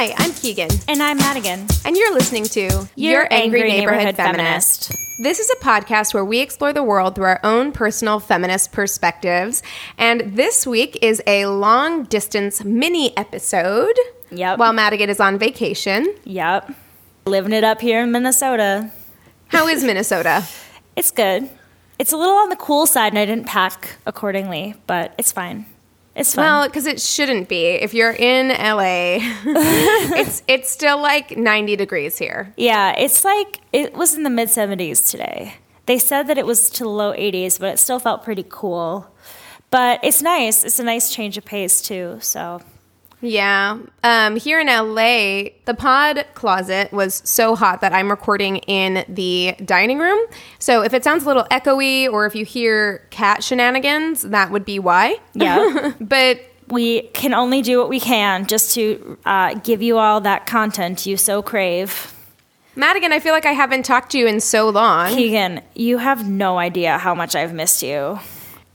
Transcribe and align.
Hi, 0.00 0.14
I'm 0.16 0.32
Keegan. 0.32 0.70
And 0.86 1.02
I'm 1.02 1.16
Madigan. 1.16 1.66
And 1.84 1.96
you're 1.96 2.14
listening 2.14 2.44
to 2.44 2.88
Your 2.94 3.26
Angry 3.32 3.64
Neighborhood 3.64 4.14
Feminist. 4.14 4.92
This 5.18 5.40
is 5.40 5.50
a 5.50 5.56
podcast 5.56 6.14
where 6.14 6.24
we 6.24 6.38
explore 6.38 6.72
the 6.72 6.84
world 6.84 7.16
through 7.16 7.24
our 7.24 7.40
own 7.42 7.72
personal 7.72 8.20
feminist 8.20 8.70
perspectives. 8.70 9.60
And 9.98 10.36
this 10.36 10.68
week 10.68 11.00
is 11.02 11.20
a 11.26 11.46
long 11.46 12.04
distance 12.04 12.62
mini 12.62 13.16
episode. 13.16 13.98
Yep. 14.30 14.60
While 14.60 14.72
Madigan 14.72 15.10
is 15.10 15.18
on 15.18 15.36
vacation. 15.36 16.14
Yep. 16.22 16.72
Living 17.26 17.52
it 17.52 17.64
up 17.64 17.80
here 17.80 18.00
in 18.00 18.12
Minnesota. 18.12 18.92
How 19.48 19.66
is 19.66 19.82
Minnesota? 19.82 20.44
It's 20.94 21.10
good. 21.10 21.50
It's 21.98 22.12
a 22.12 22.16
little 22.16 22.36
on 22.36 22.50
the 22.50 22.56
cool 22.56 22.86
side, 22.86 23.12
and 23.12 23.18
I 23.18 23.26
didn't 23.26 23.46
pack 23.46 23.96
accordingly, 24.06 24.74
but 24.86 25.12
it's 25.18 25.32
fine. 25.32 25.66
It's 26.18 26.34
fine. 26.34 26.44
Well, 26.44 26.66
because 26.66 26.86
it 26.86 27.00
shouldn't 27.00 27.48
be. 27.48 27.66
If 27.66 27.94
you're 27.94 28.12
in 28.12 28.48
LA, 28.48 29.18
it's 30.20 30.42
it's 30.48 30.68
still 30.68 31.00
like 31.00 31.36
90 31.36 31.76
degrees 31.76 32.18
here. 32.18 32.52
yeah, 32.56 32.92
it's 32.98 33.24
like 33.24 33.60
it 33.72 33.94
was 33.94 34.14
in 34.16 34.24
the 34.24 34.30
mid 34.30 34.48
70s 34.48 35.08
today. 35.08 35.54
They 35.86 35.98
said 35.98 36.26
that 36.26 36.36
it 36.36 36.44
was 36.44 36.68
to 36.70 36.82
the 36.84 36.90
low 36.90 37.12
80s, 37.12 37.58
but 37.58 37.68
it 37.74 37.78
still 37.78 37.98
felt 37.98 38.22
pretty 38.24 38.44
cool. 38.48 39.06
But 39.70 40.00
it's 40.02 40.20
nice. 40.20 40.64
It's 40.64 40.78
a 40.78 40.84
nice 40.84 41.14
change 41.14 41.38
of 41.38 41.44
pace 41.44 41.80
too. 41.80 42.18
So 42.20 42.60
Yeah. 43.20 43.78
Um, 44.04 44.36
here 44.36 44.60
in 44.60 44.68
LA, 44.68 45.50
the 45.64 45.74
pod 45.76 46.24
closet 46.34 46.92
was 46.92 47.20
so 47.24 47.56
hot 47.56 47.80
that 47.80 47.92
I'm 47.92 48.10
recording 48.10 48.58
in 48.58 49.04
the 49.08 49.54
dining 49.64 49.98
room. 49.98 50.18
So 50.58 50.82
if 50.82 50.94
it 50.94 51.02
sounds 51.04 51.24
a 51.24 51.26
little 51.26 51.44
echoey 51.44 52.10
or 52.10 52.26
if 52.26 52.34
you 52.34 52.44
hear 52.44 52.98
cat 53.10 53.42
shenanigans, 53.42 54.22
that 54.22 54.50
would 54.50 54.64
be 54.64 54.78
why. 54.78 55.18
yeah, 55.34 55.92
But 56.00 56.40
we 56.68 57.02
can 57.08 57.34
only 57.34 57.62
do 57.62 57.78
what 57.78 57.88
we 57.88 57.98
can 57.98 58.46
just 58.46 58.74
to 58.74 59.18
uh, 59.24 59.54
give 59.54 59.82
you 59.82 59.98
all 59.98 60.20
that 60.20 60.46
content 60.46 61.06
you 61.06 61.16
so 61.16 61.42
crave. 61.42 62.14
Madigan, 62.76 63.12
I 63.12 63.18
feel 63.18 63.32
like 63.32 63.46
I 63.46 63.52
haven't 63.52 63.84
talked 63.84 64.12
to 64.12 64.18
you 64.18 64.28
in 64.28 64.40
so 64.40 64.68
long. 64.68 65.12
Keegan, 65.12 65.62
you 65.74 65.98
have 65.98 66.28
no 66.28 66.58
idea 66.58 66.98
how 66.98 67.12
much 67.14 67.34
I've 67.34 67.52
missed 67.52 67.82
you. 67.82 68.20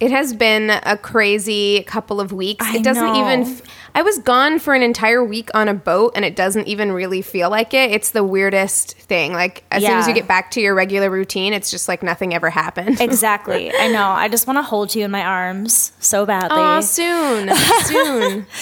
It 0.04 0.12
has 0.12 0.34
been 0.34 0.70
a 0.70 0.98
crazy 0.98 1.82
couple 1.84 2.20
of 2.20 2.34
weeks. 2.34 2.66
I 2.66 2.76
it 2.76 2.84
doesn't 2.84 3.02
know. 3.02 3.22
even. 3.22 3.44
F- 3.44 3.62
I 3.96 4.02
was 4.02 4.20
gone 4.20 4.60
for 4.60 4.74
an 4.74 4.82
entire 4.82 5.24
week 5.24 5.50
on 5.54 5.70
a 5.70 5.74
boat, 5.74 6.12
and 6.18 6.26
it 6.26 6.36
doesn't 6.36 6.68
even 6.68 6.92
really 6.92 7.22
feel 7.22 7.50
like 7.50 7.74
it. 7.74 7.90
It's 7.90 8.12
the 8.12 8.22
weirdest 8.22 8.98
thing. 8.98 9.32
Like 9.32 9.64
as 9.72 9.82
soon 9.82 9.94
as 9.94 10.06
you 10.10 10.14
get 10.14 10.28
back 10.28 10.52
to 10.52 10.62
your 10.62 10.76
regular 10.76 11.10
routine, 11.10 11.54
it's 11.54 11.72
just 11.72 11.88
like 11.88 12.04
nothing 12.04 12.34
ever 12.34 12.50
happened. 12.50 13.00
Exactly. 13.14 13.74
I 13.74 13.88
know. 13.90 14.08
I 14.08 14.28
just 14.28 14.46
want 14.46 14.58
to 14.58 14.64
hold 14.64 14.94
you 14.94 15.06
in 15.06 15.12
my 15.12 15.24
arms 15.24 15.94
so 16.00 16.26
badly. 16.26 16.58
Oh, 16.60 16.82
soon, 16.82 17.56
soon. 17.56 18.46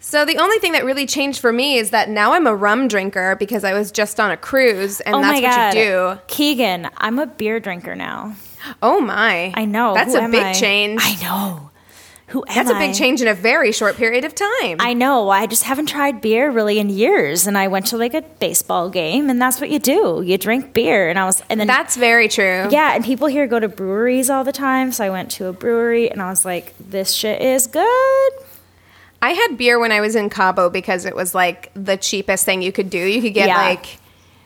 So 0.00 0.26
the 0.26 0.36
only 0.36 0.58
thing 0.58 0.72
that 0.72 0.84
really 0.84 1.06
changed 1.06 1.40
for 1.40 1.54
me 1.54 1.78
is 1.78 1.88
that 1.88 2.10
now 2.10 2.34
I'm 2.34 2.46
a 2.46 2.54
rum 2.54 2.86
drinker 2.86 3.34
because 3.36 3.64
I 3.64 3.72
was 3.72 3.90
just 3.90 4.20
on 4.20 4.30
a 4.30 4.36
cruise, 4.36 5.00
and 5.00 5.14
oh 5.16 5.22
that's 5.22 5.40
what 5.40 5.74
you 5.74 5.84
do. 5.84 6.18
Keegan, 6.26 6.90
I'm 6.98 7.18
a 7.18 7.24
beer 7.24 7.60
drinker 7.60 7.94
now. 7.94 8.34
Oh 8.82 9.00
my! 9.00 9.52
I 9.54 9.64
know. 9.64 9.94
that's 9.94 10.14
Who 10.14 10.24
a 10.24 10.28
big 10.28 10.42
I? 10.42 10.52
change. 10.52 11.00
I 11.02 11.14
know. 11.22 11.70
Who 12.28 12.42
that's 12.48 12.70
a 12.70 12.74
I? 12.74 12.78
big 12.86 12.94
change 12.94 13.20
in 13.20 13.28
a 13.28 13.34
very 13.34 13.72
short 13.72 13.96
period 13.96 14.24
of 14.24 14.34
time. 14.34 14.76
I 14.80 14.94
know. 14.94 15.28
I 15.28 15.46
just 15.46 15.64
haven't 15.64 15.86
tried 15.86 16.22
beer 16.22 16.50
really 16.50 16.78
in 16.78 16.88
years, 16.88 17.46
and 17.46 17.58
I 17.58 17.68
went 17.68 17.86
to 17.88 17.98
like 17.98 18.14
a 18.14 18.22
baseball 18.22 18.88
game, 18.88 19.28
and 19.28 19.40
that's 19.42 19.60
what 19.60 19.68
you 19.68 19.78
do. 19.78 20.22
You 20.24 20.38
drink 20.38 20.72
beer, 20.72 21.10
and 21.10 21.18
I 21.18 21.26
was, 21.26 21.42
and 21.50 21.60
then 21.60 21.66
that's 21.66 21.94
very 21.96 22.28
true. 22.28 22.68
yeah, 22.70 22.94
and 22.94 23.04
people 23.04 23.26
here 23.26 23.46
go 23.46 23.60
to 23.60 23.68
breweries 23.68 24.30
all 24.30 24.44
the 24.44 24.52
time, 24.52 24.92
so 24.92 25.04
I 25.04 25.10
went 25.10 25.30
to 25.32 25.46
a 25.46 25.52
brewery, 25.52 26.10
and 26.10 26.22
I 26.22 26.30
was 26.30 26.44
like, 26.46 26.72
this 26.78 27.12
shit 27.12 27.42
is 27.42 27.66
good. 27.66 28.32
I 29.20 29.30
had 29.32 29.56
beer 29.58 29.78
when 29.78 29.92
I 29.92 30.00
was 30.00 30.16
in 30.16 30.30
Cabo 30.30 30.70
because 30.70 31.04
it 31.04 31.14
was 31.14 31.34
like 31.34 31.70
the 31.74 31.96
cheapest 31.96 32.44
thing 32.44 32.62
you 32.62 32.72
could 32.72 32.88
do. 32.90 32.98
You 32.98 33.20
could 33.20 33.34
get 33.34 33.48
Yeah. 33.48 33.58
like 33.58 33.98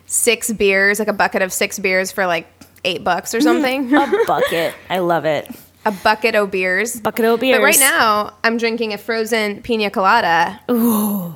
six 0.06 0.52
beers, 0.52 0.98
like 0.98 1.08
a 1.08 1.12
bucket 1.12 1.40
of 1.40 1.52
six 1.52 1.78
beers 1.78 2.10
for 2.12 2.26
like 2.26 2.46
eight 2.86 3.04
bucks 3.04 3.34
or 3.34 3.40
something. 3.48 3.92
A 3.92 4.24
bucket. 4.26 4.74
I 4.90 4.98
love 5.00 5.24
it. 5.24 5.50
a 5.84 5.92
bucket 5.92 6.34
of 6.34 6.50
beers. 6.50 7.00
Bucket 7.00 7.24
of 7.24 7.40
beers. 7.40 7.58
But 7.58 7.62
right 7.62 7.78
now, 7.78 8.34
I'm 8.42 8.56
drinking 8.56 8.94
a 8.94 8.98
frozen 8.98 9.62
pina 9.62 9.90
colada 9.90 10.60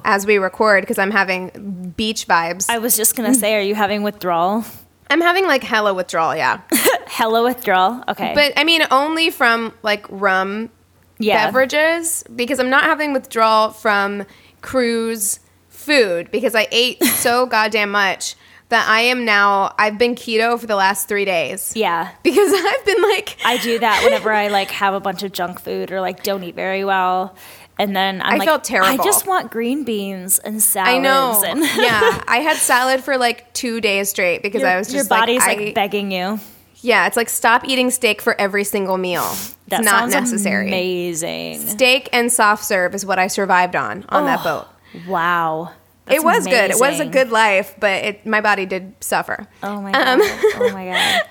as 0.05 0.27
we 0.27 0.39
record 0.39 0.83
because 0.83 0.99
I'm 0.99 1.11
having 1.11 1.93
beach 1.97 2.27
vibes. 2.27 2.71
I 2.71 2.79
was 2.79 2.97
just 2.97 3.17
gonna 3.17 3.35
say, 3.35 3.55
are 3.55 3.63
you 3.63 3.75
having 3.75 4.03
withdrawal? 4.03 4.65
I'm 5.11 5.21
having 5.21 5.45
like 5.47 5.65
hella 5.65 5.93
withdrawal, 5.93 6.37
yeah. 6.37 6.61
Hella 7.07 7.43
withdrawal. 7.43 8.05
Okay. 8.07 8.33
But 8.35 8.53
I 8.57 8.63
mean, 8.63 8.83
only 8.93 9.31
from 9.31 9.75
like 9.83 10.07
rum 10.09 10.71
yeah. 11.19 11.47
beverages 11.47 12.23
because 12.35 12.61
I'm 12.61 12.71
not 12.71 12.85
having 12.85 13.13
withdrawal 13.13 13.71
from 13.71 14.25
cruise 14.63 15.41
food 15.69 16.31
because 16.31 16.55
I 16.55 16.69
ate 16.71 17.03
so 17.03 17.47
goddamn 17.47 17.91
much 17.91 18.37
that 18.71 18.89
I 18.89 19.03
am 19.03 19.25
now, 19.25 19.75
I've 19.79 19.99
been 19.99 20.15
keto 20.15 20.59
for 20.59 20.67
the 20.67 20.77
last 20.77 21.07
three 21.09 21.25
days. 21.25 21.73
Yeah. 21.77 22.11
Because 22.23 22.53
I've 22.57 22.85
been 22.87 23.03
like, 23.03 23.37
I 23.45 23.59
do 23.59 23.79
that 23.79 24.03
whenever 24.05 24.33
I 24.33 24.49
like 24.49 24.71
have 24.71 24.95
a 24.95 25.01
bunch 25.01 25.23
of 25.23 25.33
junk 25.33 25.61
food 25.61 25.93
or 25.93 26.01
like 26.01 26.23
don't 26.23 26.43
eat 26.43 26.55
very 26.55 26.85
well. 26.85 27.37
And 27.79 27.97
then 27.97 28.21
I'm 28.21 28.35
I 28.35 28.37
like, 28.37 28.49
felt 28.49 28.65
terrible. 28.65 29.01
I 29.01 29.05
just 29.05 29.27
want 29.27 29.51
green 29.51 29.85
beans 29.85 30.39
and 30.39 30.63
salads. 30.63 30.91
I 30.91 30.99
know. 30.99 31.43
And 31.47 31.61
yeah. 31.77 32.23
I 32.29 32.39
had 32.39 32.57
salad 32.57 33.03
for 33.03 33.17
like 33.17 33.53
two 33.55 33.81
days 33.81 34.11
straight 34.11 34.43
because 34.43 34.61
your, 34.61 34.71
I 34.71 34.77
was 34.77 34.87
just 34.89 34.97
your 34.97 35.05
body's 35.07 35.41
like, 35.47 35.59
like, 35.59 35.69
I- 35.69 35.73
begging 35.73 36.11
you. 36.13 36.39
yeah, 36.83 37.07
it's 37.07 37.17
like 37.17 37.29
stop 37.31 37.67
eating 37.67 37.91
steak 37.91 38.21
for 38.21 38.39
every 38.41 38.65
single 38.65 38.99
meal. 38.99 39.29
That 39.69 39.81
it's 39.81 39.87
not 39.91 40.11
necessary. 40.11 40.69
Amazing. 40.69 41.61
Steak 41.61 42.09
and 42.13 42.31
soft 42.31 42.65
serve 42.65 42.95
is 42.95 43.07
what 43.07 43.19
I 43.19 43.29
survived 43.29 43.75
on 43.77 44.05
on 44.11 44.25
that 44.27 44.45
boat. 44.45 44.67
Wow. 45.09 45.73
It 46.09 46.23
was 46.23 46.47
good. 46.47 46.71
It 46.71 46.79
was 46.79 47.01
a 47.01 47.07
good 47.07 47.31
life, 47.31 47.75
but 47.79 48.05
it, 48.05 48.27
my 48.27 48.41
body 48.41 48.67
did 48.67 48.95
suffer. 49.01 49.47
Oh 49.63 49.81
my 49.81 49.93
god. 49.93 50.19
oh 50.21 50.71
my 50.73 50.87
god. 50.93 51.23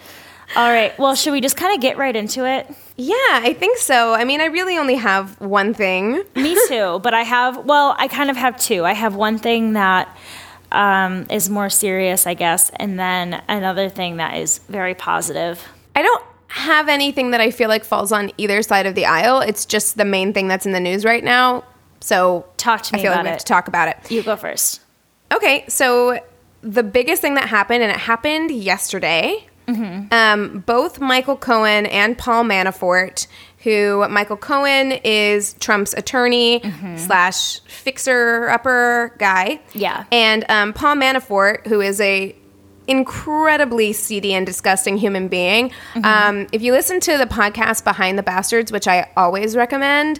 All 0.55 0.69
right. 0.71 0.97
Well, 0.97 1.15
should 1.15 1.31
we 1.31 1.41
just 1.41 1.57
kind 1.57 1.75
of 1.75 1.81
get 1.81 1.97
right 1.97 2.15
into 2.15 2.45
it? 2.45 2.67
Yeah, 2.95 3.15
I 3.15 3.55
think 3.57 3.77
so. 3.77 4.13
I 4.13 4.23
mean, 4.23 4.41
I 4.41 4.45
really 4.45 4.77
only 4.77 4.95
have 4.95 5.39
one 5.39 5.73
thing. 5.73 6.23
Me 6.35 6.57
too. 6.67 6.99
But 7.03 7.13
I 7.13 7.21
have, 7.21 7.65
well, 7.65 7.95
I 7.99 8.07
kind 8.07 8.29
of 8.29 8.37
have 8.37 8.57
two. 8.57 8.83
I 8.83 8.93
have 8.93 9.15
one 9.15 9.37
thing 9.37 9.73
that 9.73 10.15
um, 10.71 11.27
is 11.29 11.49
more 11.49 11.69
serious, 11.69 12.25
I 12.25 12.33
guess, 12.33 12.71
and 12.77 12.99
then 12.99 13.41
another 13.47 13.89
thing 13.89 14.17
that 14.17 14.37
is 14.37 14.59
very 14.69 14.95
positive. 14.95 15.63
I 15.95 16.01
don't 16.01 16.23
have 16.47 16.89
anything 16.89 17.31
that 17.31 17.41
I 17.41 17.51
feel 17.51 17.69
like 17.69 17.83
falls 17.83 18.11
on 18.11 18.31
either 18.37 18.61
side 18.63 18.85
of 18.85 18.95
the 18.95 19.05
aisle. 19.05 19.41
It's 19.41 19.65
just 19.65 19.97
the 19.97 20.05
main 20.05 20.33
thing 20.33 20.47
that's 20.47 20.65
in 20.65 20.71
the 20.71 20.79
news 20.79 21.05
right 21.05 21.23
now. 21.23 21.63
So 22.01 22.45
Talk 22.57 22.81
to 22.83 22.93
me 22.93 22.99
I 22.99 23.03
feel 23.03 23.11
about 23.11 23.17
like 23.19 23.23
we 23.25 23.29
it. 23.29 23.31
have 23.33 23.39
to 23.39 23.45
talk 23.45 23.67
about 23.67 23.87
it. 23.87 24.11
You 24.11 24.23
go 24.23 24.35
first. 24.35 24.81
Okay, 25.31 25.65
so 25.67 26.19
the 26.61 26.83
biggest 26.83 27.21
thing 27.21 27.35
that 27.35 27.47
happened, 27.49 27.83
and 27.83 27.91
it 27.91 27.97
happened 27.97 28.51
yesterday. 28.51 29.45
Um, 30.11 30.63
both 30.65 30.99
Michael 30.99 31.37
Cohen 31.37 31.85
and 31.85 32.17
Paul 32.17 32.43
Manafort, 32.43 33.27
who 33.59 34.03
Michael 34.09 34.35
Cohen 34.35 34.93
is 35.03 35.53
Trump's 35.59 35.93
attorney 35.93 36.63
slash 36.97 37.59
fixer 37.65 38.49
upper 38.49 39.13
guy. 39.19 39.59
Yeah. 39.73 40.05
And 40.11 40.43
um, 40.49 40.73
Paul 40.73 40.95
Manafort, 40.95 41.67
who 41.67 41.81
is 41.81 42.01
a 42.01 42.35
incredibly 42.87 43.93
seedy 43.93 44.33
and 44.33 44.45
disgusting 44.45 44.97
human 44.97 45.27
being. 45.27 45.71
Um, 46.03 46.47
if 46.51 46.63
you 46.63 46.71
listen 46.71 46.99
to 47.01 47.17
the 47.19 47.25
podcast 47.27 47.83
Behind 47.83 48.17
the 48.17 48.23
Bastards, 48.23 48.71
which 48.71 48.87
I 48.87 49.11
always 49.15 49.55
recommend, 49.55 50.19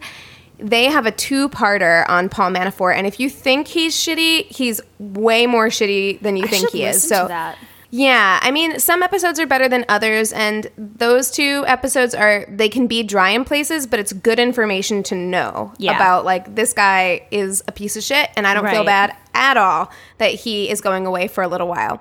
they 0.59 0.85
have 0.85 1.05
a 1.05 1.11
two-parter 1.11 2.07
on 2.09 2.29
Paul 2.29 2.51
Manafort, 2.51 2.95
and 2.95 3.07
if 3.07 3.19
you 3.19 3.29
think 3.29 3.67
he's 3.67 3.95
shitty, 3.95 4.45
he's 4.47 4.81
way 4.99 5.45
more 5.47 5.67
shitty 5.67 6.19
than 6.21 6.37
you 6.37 6.43
I 6.45 6.47
think 6.47 6.71
he 6.71 6.83
is. 6.85 7.01
So 7.07 7.27
that. 7.27 7.57
Yeah, 7.91 8.39
I 8.43 8.51
mean, 8.51 8.77
some 8.79 9.01
episodes 9.01 9.39
are 9.39 9.47
better 9.47 9.67
than 9.67 9.83
others, 9.89 10.31
and 10.31 10.69
those 10.77 11.31
two 11.31 11.63
episodes 11.65 12.13
are 12.13 12.45
they 12.47 12.69
can 12.69 12.85
be 12.85 13.01
dry 13.01 13.29
in 13.29 13.45
places, 13.45 13.87
but 13.87 13.99
it's 13.99 14.13
good 14.13 14.37
information 14.37 15.01
to 15.03 15.15
know 15.15 15.73
Yeah. 15.79 15.95
about 15.95 16.23
like 16.23 16.53
this 16.53 16.73
guy 16.73 17.25
is 17.31 17.63
a 17.67 17.71
piece 17.71 17.95
of 17.97 18.03
shit, 18.03 18.29
and 18.37 18.45
I 18.45 18.53
don't 18.53 18.69
feel 18.69 18.83
bad 18.83 19.15
at 19.33 19.57
all 19.57 19.89
that 20.19 20.31
he 20.31 20.69
is 20.69 20.81
going 20.81 21.07
away 21.07 21.27
for 21.27 21.43
a 21.43 21.47
little 21.47 21.67
while. 21.67 21.99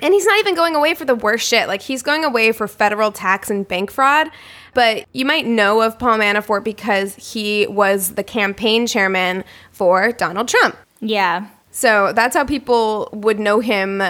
And 0.00 0.12
he's 0.12 0.26
not 0.26 0.38
even 0.38 0.54
going 0.54 0.74
away 0.74 0.94
for 0.94 1.04
the 1.06 1.14
worst 1.14 1.46
shit. 1.48 1.68
Like 1.68 1.82
he's 1.82 2.02
going 2.02 2.24
away 2.24 2.52
for 2.52 2.68
federal 2.68 3.12
tax 3.12 3.50
and 3.50 3.66
bank 3.66 3.90
fraud. 3.90 4.28
But 4.76 5.06
you 5.14 5.24
might 5.24 5.46
know 5.46 5.80
of 5.80 5.98
Paul 5.98 6.18
Manafort 6.18 6.62
because 6.62 7.14
he 7.14 7.66
was 7.66 8.12
the 8.12 8.22
campaign 8.22 8.86
chairman 8.86 9.42
for 9.72 10.12
Donald 10.12 10.48
Trump. 10.48 10.76
Yeah. 11.00 11.48
So 11.70 12.12
that's 12.12 12.36
how 12.36 12.44
people 12.44 13.08
would 13.14 13.40
know 13.40 13.60
him 13.60 14.02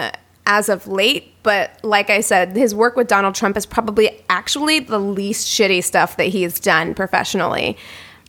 as 0.45 0.67
of 0.67 0.85
late. 0.85 1.33
But 1.41 1.71
like 1.83 2.09
I 2.09 2.19
said, 2.19 2.57
his 2.57 2.75
work 2.75 2.97
with 2.97 3.07
Donald 3.07 3.33
Trump 3.33 3.55
is 3.55 3.65
probably 3.65 4.21
actually 4.29 4.79
the 4.79 4.99
least 4.99 5.47
shitty 5.47 5.81
stuff 5.85 6.17
that 6.17 6.25
he's 6.25 6.59
done 6.59 6.93
professionally, 6.93 7.77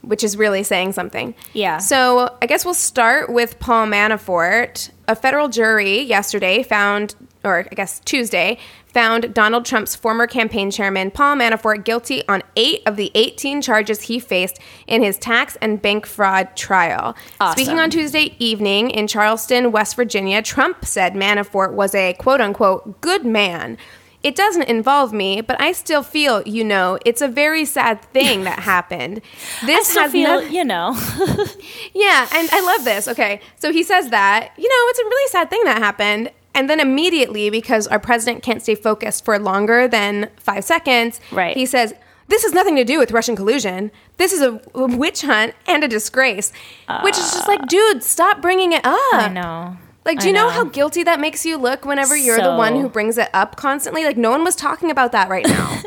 which 0.03 0.23
is 0.23 0.37
really 0.37 0.63
saying 0.63 0.93
something. 0.93 1.35
Yeah. 1.55 1.79
So 1.79 2.37
I 2.41 2.47
guess 2.47 2.65
we'll 2.65 2.75
start 2.75 3.33
with 3.33 3.59
Paul 3.59 3.89
Manafort. 3.89 4.91
A 5.09 5.17
federal 5.17 5.49
jury 5.49 6.03
yesterday 6.03 6.63
found, 6.63 7.17
or 7.43 7.67
I 7.69 7.75
guess 7.75 7.99
Tuesday, 8.01 8.59
found 8.99 9.33
Donald 9.33 9.65
Trump's 9.65 9.95
former 9.95 10.27
campaign 10.27 10.73
chairman, 10.73 11.13
Paul 11.13 11.37
Manafort, 11.37 11.85
guilty 11.85 12.27
on 12.27 12.43
eight 12.57 12.83
of 12.85 12.97
the 12.97 13.13
18 13.15 13.63
charges 13.63 14.03
he 14.03 14.19
faced 14.19 14.59
in 14.89 15.05
his 15.05 15.17
tax 15.17 15.57
and 15.63 15.81
bank 15.81 16.05
fraud 16.05 16.57
trial. 16.57 17.15
Speaking 17.53 17.79
on 17.79 17.91
Tuesday 17.91 18.35
evening 18.41 18.91
in 18.91 19.07
Charleston, 19.07 19.71
West 19.71 19.95
Virginia, 19.95 20.43
Trump 20.43 20.85
said 20.85 21.15
Manafort 21.15 21.75
was 21.75 21.95
a 21.95 22.15
quote 22.15 22.41
unquote 22.41 23.01
good 23.01 23.25
man. 23.25 23.79
It 24.25 24.35
doesn't 24.35 24.65
involve 24.65 25.13
me, 25.13 25.43
but 25.43 25.61
I 25.61 25.71
still 25.71 26.03
feel, 26.03 26.43
you 26.43 26.65
know, 26.65 26.99
it's 27.07 27.23
a 27.23 27.29
very 27.29 27.65
sad 27.65 28.03
thing 28.03 28.43
that 28.45 28.59
happened. 28.75 29.21
This 29.65 29.95
has 29.95 30.11
feel, 30.11 30.41
noth- 30.41 30.51
you 30.51 30.65
know. 30.65 30.91
yeah, 31.95 32.27
and 32.33 32.49
I 32.51 32.61
love 32.67 32.85
this. 32.85 33.07
Okay, 33.07 33.41
so 33.61 33.73
he 33.73 33.85
says 33.85 34.11
that, 34.11 34.53
you 34.59 34.69
know, 34.69 34.91
it's 34.91 34.99
a 34.99 35.05
really 35.05 35.31
sad 35.31 35.51
thing 35.51 35.63
that 35.67 35.79
happened. 35.79 36.33
And 36.59 36.69
then 36.69 36.81
immediately, 36.81 37.51
because 37.51 37.87
our 37.87 38.01
president 38.01 38.43
can't 38.43 38.61
stay 38.61 38.75
focused 38.75 39.25
for 39.25 39.39
longer 39.39 39.87
than 39.87 40.29
five 40.39 40.65
seconds, 40.65 41.21
Right. 41.31 41.57
he 41.57 41.65
says, 41.65 41.95
this 42.27 42.43
has 42.43 42.53
nothing 42.53 42.75
to 42.75 42.83
do 42.83 42.99
with 42.99 43.13
Russian 43.13 43.37
collusion. 43.37 43.93
This 44.17 44.33
is 44.33 44.43
a, 44.43 44.61
witch 44.75 45.23
hunt 45.23 45.55
and 45.69 45.85
a 45.85 45.89
disgrace. 45.89 46.53
Which 47.05 47.17
is 47.17 47.31
just 47.33 47.47
like, 47.47 47.61
ah. 47.63 47.67
dude, 47.67 48.03
stop 48.03 48.43
bringing 48.43 48.73
it 48.73 48.85
up. 48.85 49.15
I 49.15 49.31
know. 49.33 49.77
Like, 50.05 50.19
do 50.19 50.25
I 50.25 50.27
you 50.31 50.33
know, 50.33 50.49
know. 50.49 50.53
how 50.53 50.65
guilty 50.65 51.05
that 51.05 51.21
makes 51.21 51.47
you 51.47 51.57
look 51.57 51.85
whenever 51.85 52.17
you're 52.17 52.43
the 52.43 52.57
one 52.57 52.75
who 52.75 52.89
brings 52.89 53.19
it 53.19 53.29
up 53.33 53.55
constantly? 53.55 54.05
Like, 54.05 54.17
no 54.17 54.33
one 54.33 54.43
was 54.43 54.57
talking 54.57 54.91
about 54.91 55.13
that 55.13 55.29
right 55.29 55.47
now. 55.47 55.81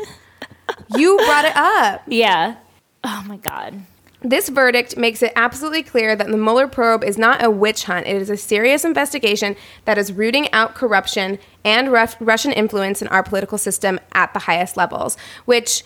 you 0.96 1.18
brought 1.18 1.44
it 1.44 1.54
up. 1.54 2.02
Yeah. 2.06 2.56
Oh 3.04 3.24
my 3.28 3.36
God. 3.36 3.82
This 4.24 4.48
verdict 4.48 4.96
makes 4.96 5.22
it 5.22 5.32
absolutely 5.36 5.82
clear 5.82 6.14
that 6.14 6.28
the 6.28 6.36
Mueller 6.36 6.68
probe 6.68 7.02
is 7.02 7.18
not 7.18 7.42
a 7.44 7.50
witch 7.50 7.84
hunt. 7.84 8.06
It 8.06 8.16
is 8.22 8.30
a 8.30 8.36
serious 8.36 8.84
investigation 8.84 9.56
that 9.84 9.98
is 9.98 10.12
rooting 10.12 10.50
out 10.52 10.74
corruption 10.74 11.38
and 11.64 11.90
Ruf- 11.90 12.16
Russian 12.20 12.52
influence 12.52 13.02
in 13.02 13.08
our 13.08 13.22
political 13.22 13.58
system 13.58 13.98
at 14.12 14.32
the 14.32 14.40
highest 14.40 14.76
levels, 14.76 15.16
which 15.44 15.82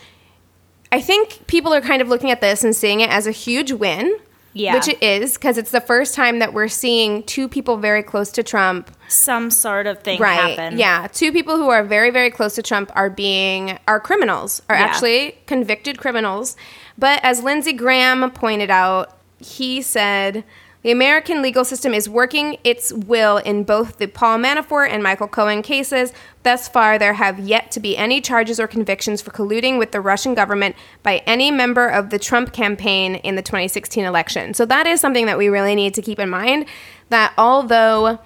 I 0.91 1.01
think 1.01 1.47
people 1.47 1.73
are 1.73 1.81
kind 1.81 2.01
of 2.01 2.07
looking 2.09 2.31
at 2.31 2.41
this 2.41 2.63
and 2.63 2.75
seeing 2.75 2.99
it 3.01 3.09
as 3.09 3.27
a 3.27 3.31
huge 3.31 3.71
win. 3.71 4.17
Yeah. 4.53 4.73
Which 4.73 4.87
it 4.87 5.03
is, 5.03 5.33
because 5.35 5.59
it's 5.59 5.69
the 5.69 5.81
first 5.81 6.15
time 6.15 6.39
that 6.39 6.51
we're 6.51 6.67
seeing 6.67 7.21
two 7.23 7.47
people 7.47 7.77
very 7.77 8.01
close 8.01 8.31
to 8.31 8.41
Trump 8.41 8.89
Some 9.07 9.51
sort 9.51 9.85
of 9.85 10.01
thing 10.01 10.19
right 10.19 10.57
happen. 10.57 10.79
yeah 10.79 11.05
two 11.13 11.31
people 11.31 11.57
who 11.57 11.69
are 11.69 11.83
very 11.83 12.09
very 12.09 12.31
close 12.31 12.55
to 12.55 12.63
trump 12.63 12.91
are 12.95 13.09
being 13.11 13.77
are 13.87 13.99
criminals 13.99 14.63
are 14.67 14.75
Yeah. 14.75 14.81
actually 14.85 15.37
convicted 15.45 15.99
criminals 15.99 16.55
but 16.97 17.19
as 17.23 17.43
lindsey 17.43 17.73
graham 17.73 18.29
pointed 18.31 18.69
out 18.69 19.17
he 19.39 19.81
said 19.81 20.43
the 20.83 20.91
American 20.91 21.41
legal 21.41 21.65
system 21.65 21.93
is 21.93 22.07
working 22.07 22.59
its 22.63 22.93
will 22.93 23.39
in 23.39 23.65
both 23.65 23.97
the 23.97 24.07
Paul 24.07 24.37
Manafort 24.37 24.89
and 24.89 25.03
Michael 25.03 25.27
Cohen 25.27 25.61
cases. 25.61 26.13
Thus 26.43 26.69
far, 26.69 26.97
there 26.97 27.13
have 27.13 27.39
yet 27.39 27.71
to 27.71 27.81
be 27.81 27.97
any 27.97 28.21
charges 28.21 28.57
or 28.57 28.67
convictions 28.67 29.21
for 29.21 29.31
colluding 29.31 29.79
with 29.79 29.91
the 29.91 29.99
Russian 29.99 30.33
government 30.33 30.77
by 31.03 31.23
any 31.25 31.51
member 31.51 31.87
of 31.87 32.09
the 32.09 32.17
Trump 32.17 32.53
campaign 32.53 33.15
in 33.15 33.35
the 33.35 33.41
2016 33.41 34.05
election. 34.05 34.53
So, 34.53 34.65
that 34.67 34.87
is 34.87 35.01
something 35.01 35.25
that 35.25 35.37
we 35.37 35.49
really 35.49 35.75
need 35.75 35.93
to 35.95 36.01
keep 36.01 36.19
in 36.19 36.29
mind 36.29 36.67
that 37.09 37.33
although 37.37 38.19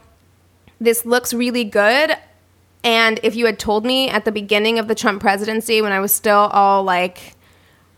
this 0.80 1.06
looks 1.06 1.34
really 1.34 1.64
good. 1.64 2.16
And 2.84 3.20
if 3.24 3.36
you 3.36 3.46
had 3.46 3.60
told 3.60 3.86
me 3.86 4.10
at 4.10 4.26
the 4.26 4.32
beginning 4.32 4.78
of 4.78 4.88
the 4.88 4.96
Trump 4.96 5.22
presidency 5.22 5.82
when 5.82 5.92
I 5.92 6.00
was 6.00 6.12
still 6.12 6.50
all 6.52 6.84
like 6.84 7.36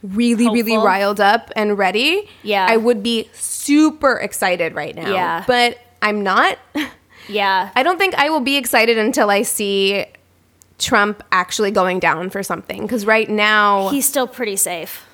really, 0.04 0.50
really 0.50 0.78
riled 0.78 1.20
up 1.20 1.52
and 1.56 1.78
ready, 1.78 2.30
Yeah. 2.44 2.68
I 2.70 2.78
would 2.78 3.02
be 3.02 3.30
super 3.34 4.18
excited 4.18 4.76
right 4.76 4.96
now. 4.96 5.12
Yeah. 5.12 5.44
But 5.48 5.80
I'm 6.02 6.22
not. 6.24 6.60
Yeah. 7.30 7.70
I 7.74 7.84
don't 7.84 7.98
think 7.98 8.16
I 8.16 8.30
will 8.30 8.42
be 8.42 8.58
excited 8.58 8.98
until 8.98 9.30
I 9.30 9.44
see 9.44 10.06
Trump 10.78 11.24
actually 11.32 11.72
going 11.72 12.00
down 12.00 12.30
for 12.30 12.44
something. 12.44 12.82
Because 12.82 13.06
right 13.06 13.30
now, 13.30 13.88
He's 13.88 14.06
still 14.06 14.28
pretty 14.28 14.58
safe. 14.58 15.06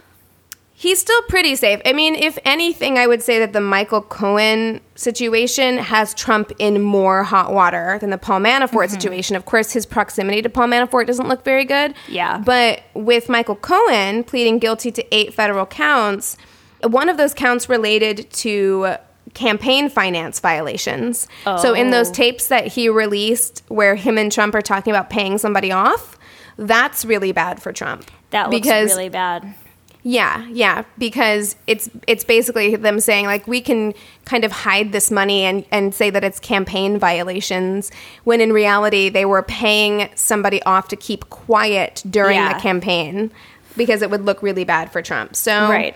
He's 0.82 1.02
still 1.02 1.22
pretty 1.24 1.58
safe. 1.58 1.82
I 1.86 1.92
mean, 1.92 2.16
if 2.16 2.40
anything, 2.46 2.98
I 2.98 3.06
would 3.06 3.22
say 3.22 3.38
that 3.40 3.52
the 3.52 3.60
Michael 3.60 4.02
Cohen 4.02 4.80
situation 4.96 5.78
has 5.78 6.14
Trump 6.14 6.54
in 6.58 6.82
more 6.82 7.24
hot 7.24 7.54
water 7.54 7.98
than 8.00 8.12
the 8.12 8.18
Paul 8.18 8.40
Manafort 8.40 8.86
Mm-hmm. 8.86 8.94
situation. 8.94 9.36
Of 9.36 9.44
course, 9.46 9.74
his 9.74 9.86
proximity 9.86 10.42
to 10.42 10.50
Paul 10.50 10.68
Manafort 10.68 11.06
doesn't 11.06 11.28
look 11.28 11.44
very 11.44 11.66
good. 11.66 11.96
Yeah. 12.08 12.38
But 12.38 12.84
with 12.94 13.28
Michael 13.28 13.58
Cohen 13.58 14.24
pleading 14.24 14.60
guilty 14.60 14.90
to 14.92 15.06
eight 15.14 15.34
federal 15.34 15.66
counts, 15.66 16.38
one 16.82 17.10
of 17.10 17.18
those 17.18 17.34
counts 17.34 17.68
related 17.68 18.32
to 18.32 18.96
campaign 19.34 19.90
finance 19.90 20.40
violations. 20.40 21.28
Oh. 21.46 21.58
So 21.58 21.74
in 21.74 21.90
those 21.90 22.10
Oh. 22.10 22.14
tapes 22.14 22.48
that 22.48 22.68
he 22.68 22.88
released 22.88 23.64
where 23.68 23.96
him 23.96 24.18
and 24.18 24.32
Trump 24.32 24.56
are 24.56 24.62
talking 24.62 24.92
about 24.94 25.10
paying 25.10 25.38
somebody 25.40 25.74
off, 25.74 26.18
that's 26.58 27.04
really 27.04 27.34
bad 27.34 27.62
for 27.62 27.74
Trump. 27.74 28.10
That 28.32 28.50
looks 28.50 28.62
because 28.62 28.92
really 28.92 29.10
bad. 29.10 29.56
Yeah, 30.02 30.48
yeah, 30.48 30.84
because 30.98 31.56
it's 31.68 31.90
it's 32.08 32.24
basically 32.24 32.76
them 32.78 33.00
saying 33.02 33.26
like 33.26 33.48
we 33.48 33.60
can 33.60 33.94
kind 34.26 34.46
of 34.46 34.52
hide 34.52 34.92
this 34.94 35.12
money 35.12 35.44
and 35.44 35.66
and 35.72 35.94
say 35.94 36.10
that 36.10 36.24
it's 36.24 36.40
campaign 36.40 36.98
violations 36.98 37.92
when 38.24 38.40
in 38.40 38.54
reality 38.54 39.10
they 39.10 39.26
were 39.26 39.44
paying 39.44 40.10
somebody 40.16 40.64
off 40.64 40.88
to 40.90 40.96
keep 40.96 41.30
quiet 41.30 42.02
during 42.10 42.38
Yeah. 42.38 42.54
the 42.54 42.60
campaign 42.62 43.30
because 43.76 44.02
it 44.02 44.10
would 44.10 44.24
look 44.26 44.42
really 44.42 44.64
bad 44.64 44.92
for 44.92 45.02
Trump. 45.02 45.36
So 45.36 45.52
Right. 45.70 45.96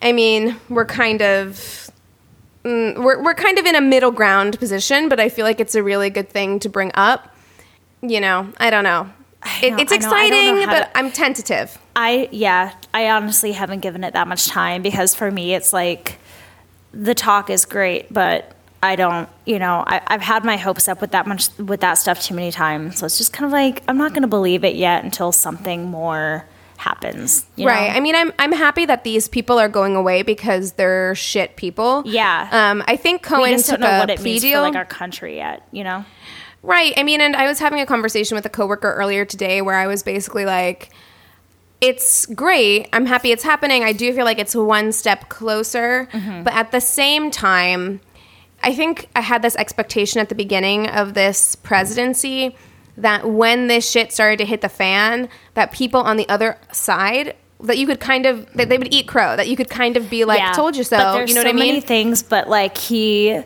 I 0.00 0.12
mean, 0.12 0.56
we're 0.68 0.86
kind 0.86 1.20
of 1.20 1.90
mm, 2.64 2.96
we're 3.02 3.22
we're 3.22 3.34
kind 3.34 3.58
of 3.58 3.66
in 3.66 3.74
a 3.74 3.80
middle 3.80 4.12
ground 4.12 4.58
position, 4.60 5.08
but 5.08 5.18
I 5.18 5.28
feel 5.28 5.44
like 5.44 5.58
it's 5.58 5.74
a 5.74 5.82
really 5.82 6.10
good 6.10 6.28
thing 6.28 6.60
to 6.60 6.68
bring 6.68 6.92
up. 6.94 7.34
You 8.02 8.20
know, 8.20 8.48
I 8.58 8.70
don't 8.70 8.84
know. 8.84 9.10
Know, 9.42 9.76
it's 9.78 9.92
I 9.92 9.96
know, 9.96 10.10
know 10.10 10.16
exciting, 10.16 10.66
but 10.66 10.80
to- 10.92 10.98
I'm 10.98 11.10
tentative. 11.10 11.78
I 11.96 12.28
yeah, 12.30 12.74
I 12.92 13.10
honestly 13.10 13.52
haven't 13.52 13.80
given 13.80 14.04
it 14.04 14.12
that 14.14 14.28
much 14.28 14.46
time 14.48 14.82
because 14.82 15.14
for 15.14 15.30
me 15.30 15.54
it's 15.54 15.72
like 15.72 16.18
the 16.92 17.14
talk 17.14 17.50
is 17.50 17.64
great, 17.64 18.12
but 18.12 18.54
I 18.82 18.96
don't, 18.96 19.28
you 19.44 19.58
know, 19.58 19.84
I, 19.86 20.00
I've 20.06 20.22
had 20.22 20.44
my 20.44 20.56
hopes 20.56 20.88
up 20.88 21.00
with 21.00 21.12
that 21.12 21.26
much 21.26 21.48
with 21.58 21.80
that 21.80 21.94
stuff 21.94 22.22
too 22.22 22.34
many 22.34 22.50
times. 22.50 22.98
So 22.98 23.06
it's 23.06 23.18
just 23.18 23.32
kind 23.32 23.46
of 23.46 23.52
like 23.52 23.82
I'm 23.88 23.98
not 23.98 24.10
going 24.12 24.22
to 24.22 24.28
believe 24.28 24.64
it 24.64 24.74
yet 24.76 25.04
until 25.04 25.32
something 25.32 25.84
more 25.84 26.46
happens. 26.78 27.44
you 27.56 27.66
know? 27.66 27.72
Right. 27.72 27.90
I 27.94 28.00
mean, 28.00 28.14
I'm 28.14 28.32
I'm 28.38 28.52
happy 28.52 28.86
that 28.86 29.04
these 29.04 29.28
people 29.28 29.58
are 29.58 29.68
going 29.68 29.96
away 29.96 30.22
because 30.22 30.72
they're 30.72 31.14
shit 31.14 31.56
people. 31.56 32.02
Yeah. 32.06 32.48
Um, 32.50 32.82
I 32.86 32.96
think 32.96 33.22
Cohen 33.22 33.58
took 33.58 33.66
don't 33.66 33.80
know 33.80 33.90
a 33.90 33.98
what 34.00 34.10
it 34.10 34.18
plea 34.18 34.24
means 34.32 34.42
deal. 34.42 34.60
for 34.60 34.68
like 34.68 34.76
our 34.76 34.86
country 34.86 35.36
yet. 35.36 35.66
You 35.72 35.84
know. 35.84 36.04
Right. 36.62 36.92
I 36.96 37.02
mean, 37.02 37.20
and 37.20 37.34
I 37.36 37.46
was 37.46 37.58
having 37.58 37.80
a 37.80 37.86
conversation 37.86 38.34
with 38.34 38.44
a 38.46 38.50
coworker 38.50 38.92
earlier 38.92 39.24
today 39.24 39.62
where 39.62 39.76
I 39.76 39.86
was 39.86 40.02
basically 40.02 40.44
like, 40.44 40.90
"It's 41.80 42.26
great. 42.26 42.88
I'm 42.92 43.06
happy 43.06 43.32
it's 43.32 43.42
happening. 43.44 43.84
I 43.84 43.92
do 43.92 44.12
feel 44.12 44.24
like 44.24 44.38
it's 44.38 44.54
one 44.54 44.92
step 44.92 45.28
closer, 45.28 46.08
Mm-hmm. 46.12 46.42
but 46.44 46.52
at 46.54 46.72
the 46.72 46.80
same 46.80 47.30
time, 47.30 48.00
I 48.62 48.74
think 48.74 49.08
I 49.16 49.22
had 49.22 49.40
this 49.42 49.56
expectation 49.56 50.20
at 50.20 50.28
the 50.28 50.34
beginning 50.34 50.86
of 50.88 51.14
this 51.14 51.54
presidency." 51.56 52.56
That 52.96 53.30
when 53.30 53.68
this 53.68 53.88
shit 53.88 54.12
started 54.12 54.36
to 54.40 54.44
hit 54.44 54.60
the 54.60 54.68
fan, 54.68 55.30
that 55.54 55.72
people 55.72 56.00
on 56.02 56.18
the 56.18 56.28
other 56.28 56.58
side, 56.70 57.34
that 57.60 57.78
you 57.78 57.86
could 57.86 58.00
kind 58.00 58.26
of, 58.26 58.52
that 58.54 58.68
they 58.68 58.76
would 58.76 58.92
eat 58.92 59.06
crow, 59.08 59.36
that 59.36 59.48
you 59.48 59.56
could 59.56 59.70
kind 59.70 59.96
of 59.96 60.10
be 60.10 60.26
like, 60.26 60.54
"Told 60.54 60.76
you 60.76 60.84
so." 60.84 60.96
You 61.20 61.34
know 61.34 61.40
so 61.40 61.44
what 61.44 61.46
I 61.46 61.52
mean? 61.52 61.66
many 61.68 61.80
things, 61.80 62.22
but 62.22 62.48
like 62.50 62.76
he, 62.76 63.40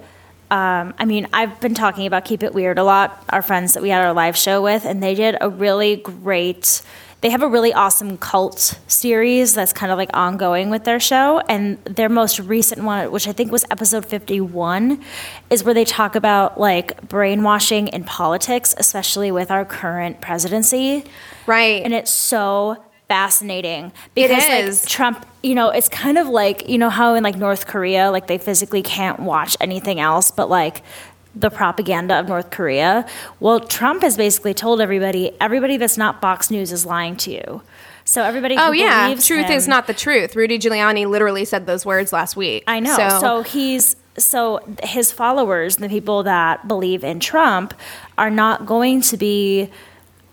um, 0.55 0.95
I 1.01 1.05
mean, 1.05 1.27
I've 1.33 1.61
been 1.61 1.75
talking 1.75 2.07
about 2.07 2.25
Keep 2.25 2.45
It 2.45 2.55
Weird 2.55 2.79
a 2.79 2.85
lot. 2.85 3.25
Our 3.31 3.43
friends 3.43 3.75
that 3.75 3.83
we 3.83 3.89
had 3.89 4.05
our 4.05 4.13
live 4.13 4.37
show 4.37 4.63
with, 4.63 4.85
and 4.85 5.03
they 5.03 5.17
did 5.17 5.37
a 5.41 5.49
really 5.51 5.97
great. 5.97 6.81
they 7.23 7.31
have 7.31 7.43
a 7.43 7.49
really 7.49 7.73
awesome 7.73 8.17
cult 8.19 8.79
series 8.87 9.55
that's 9.55 9.73
kind 9.73 9.91
of 9.91 9.99
like 9.99 10.11
ongoing 10.15 10.71
with 10.71 10.85
their 10.85 11.01
show. 11.01 11.41
And 11.49 11.85
their 11.87 12.09
most 12.09 12.39
recent 12.39 12.85
one, 12.85 13.11
which 13.11 13.27
I 13.27 13.33
think 13.33 13.51
was 13.51 13.65
episode 13.69 14.07
51, 14.07 15.03
is 15.51 15.65
where 15.65 15.75
they 15.75 15.85
talk 15.85 16.15
about 16.15 16.61
like 16.61 17.09
brainwashing 17.09 17.89
in 17.89 18.05
politics, 18.05 18.77
especially 18.79 19.33
with 19.33 19.51
our 19.51 19.65
current 19.65 20.21
presidency. 20.21 21.05
Right. 21.49 21.83
And 21.83 21.93
it's 21.93 22.13
so 22.13 22.81
fascinating 23.15 23.93
because 24.15 24.83
like 24.83 24.89
Trump, 24.91 25.27
you 25.43 25.55
know, 25.55 25.69
it's 25.71 25.89
kind 25.89 26.19
of 26.19 26.27
like, 26.27 26.69
you 26.69 26.79
know 26.79 26.91
how 26.91 27.15
in 27.15 27.23
like 27.23 27.37
North 27.37 27.67
Korea, 27.67 28.11
like 28.11 28.27
they 28.27 28.39
physically 28.39 28.83
can't 28.83 29.21
watch 29.21 29.57
anything 29.61 30.01
else 30.01 30.31
but 30.31 30.49
like 30.51 30.83
the 31.35 31.51
propaganda 31.51 32.15
of 32.21 32.29
North 32.29 32.51
Korea. 32.51 33.07
Well, 33.41 33.61
Trump 33.61 34.03
has 34.03 34.17
basically 34.17 34.55
told 34.55 34.81
everybody, 34.81 35.33
everybody 35.41 35.77
that's 35.77 35.97
not 35.97 36.21
Fox 36.21 36.51
News 36.51 36.73
is 36.73 36.85
lying 36.85 37.17
to 37.19 37.31
you. 37.31 37.63
So 38.05 38.23
everybody 38.23 38.57
Oh 38.59 38.73
yeah, 38.73 39.15
truth 39.15 39.47
him- 39.47 39.53
is 39.57 39.67
not 39.67 39.87
the 39.87 39.95
truth. 39.95 40.37
Rudy 40.37 40.59
Giuliani 40.59 41.07
literally 41.09 41.45
said 41.45 41.67
those 41.67 41.87
words 41.87 42.13
last 42.13 42.37
week. 42.37 42.65
I 42.67 42.81
know. 42.81 43.19
So, 43.21 43.43
he's 43.43 43.97
so 44.19 44.61
his 44.83 45.11
followers, 45.11 45.77
the 45.77 45.89
people 45.89 46.23
that 46.25 46.69
believe 46.69 47.03
in 47.03 47.19
Trump, 47.19 47.75
are 48.19 48.31
not 48.31 48.67
going 48.67 49.01
to 49.03 49.17
be 49.17 49.71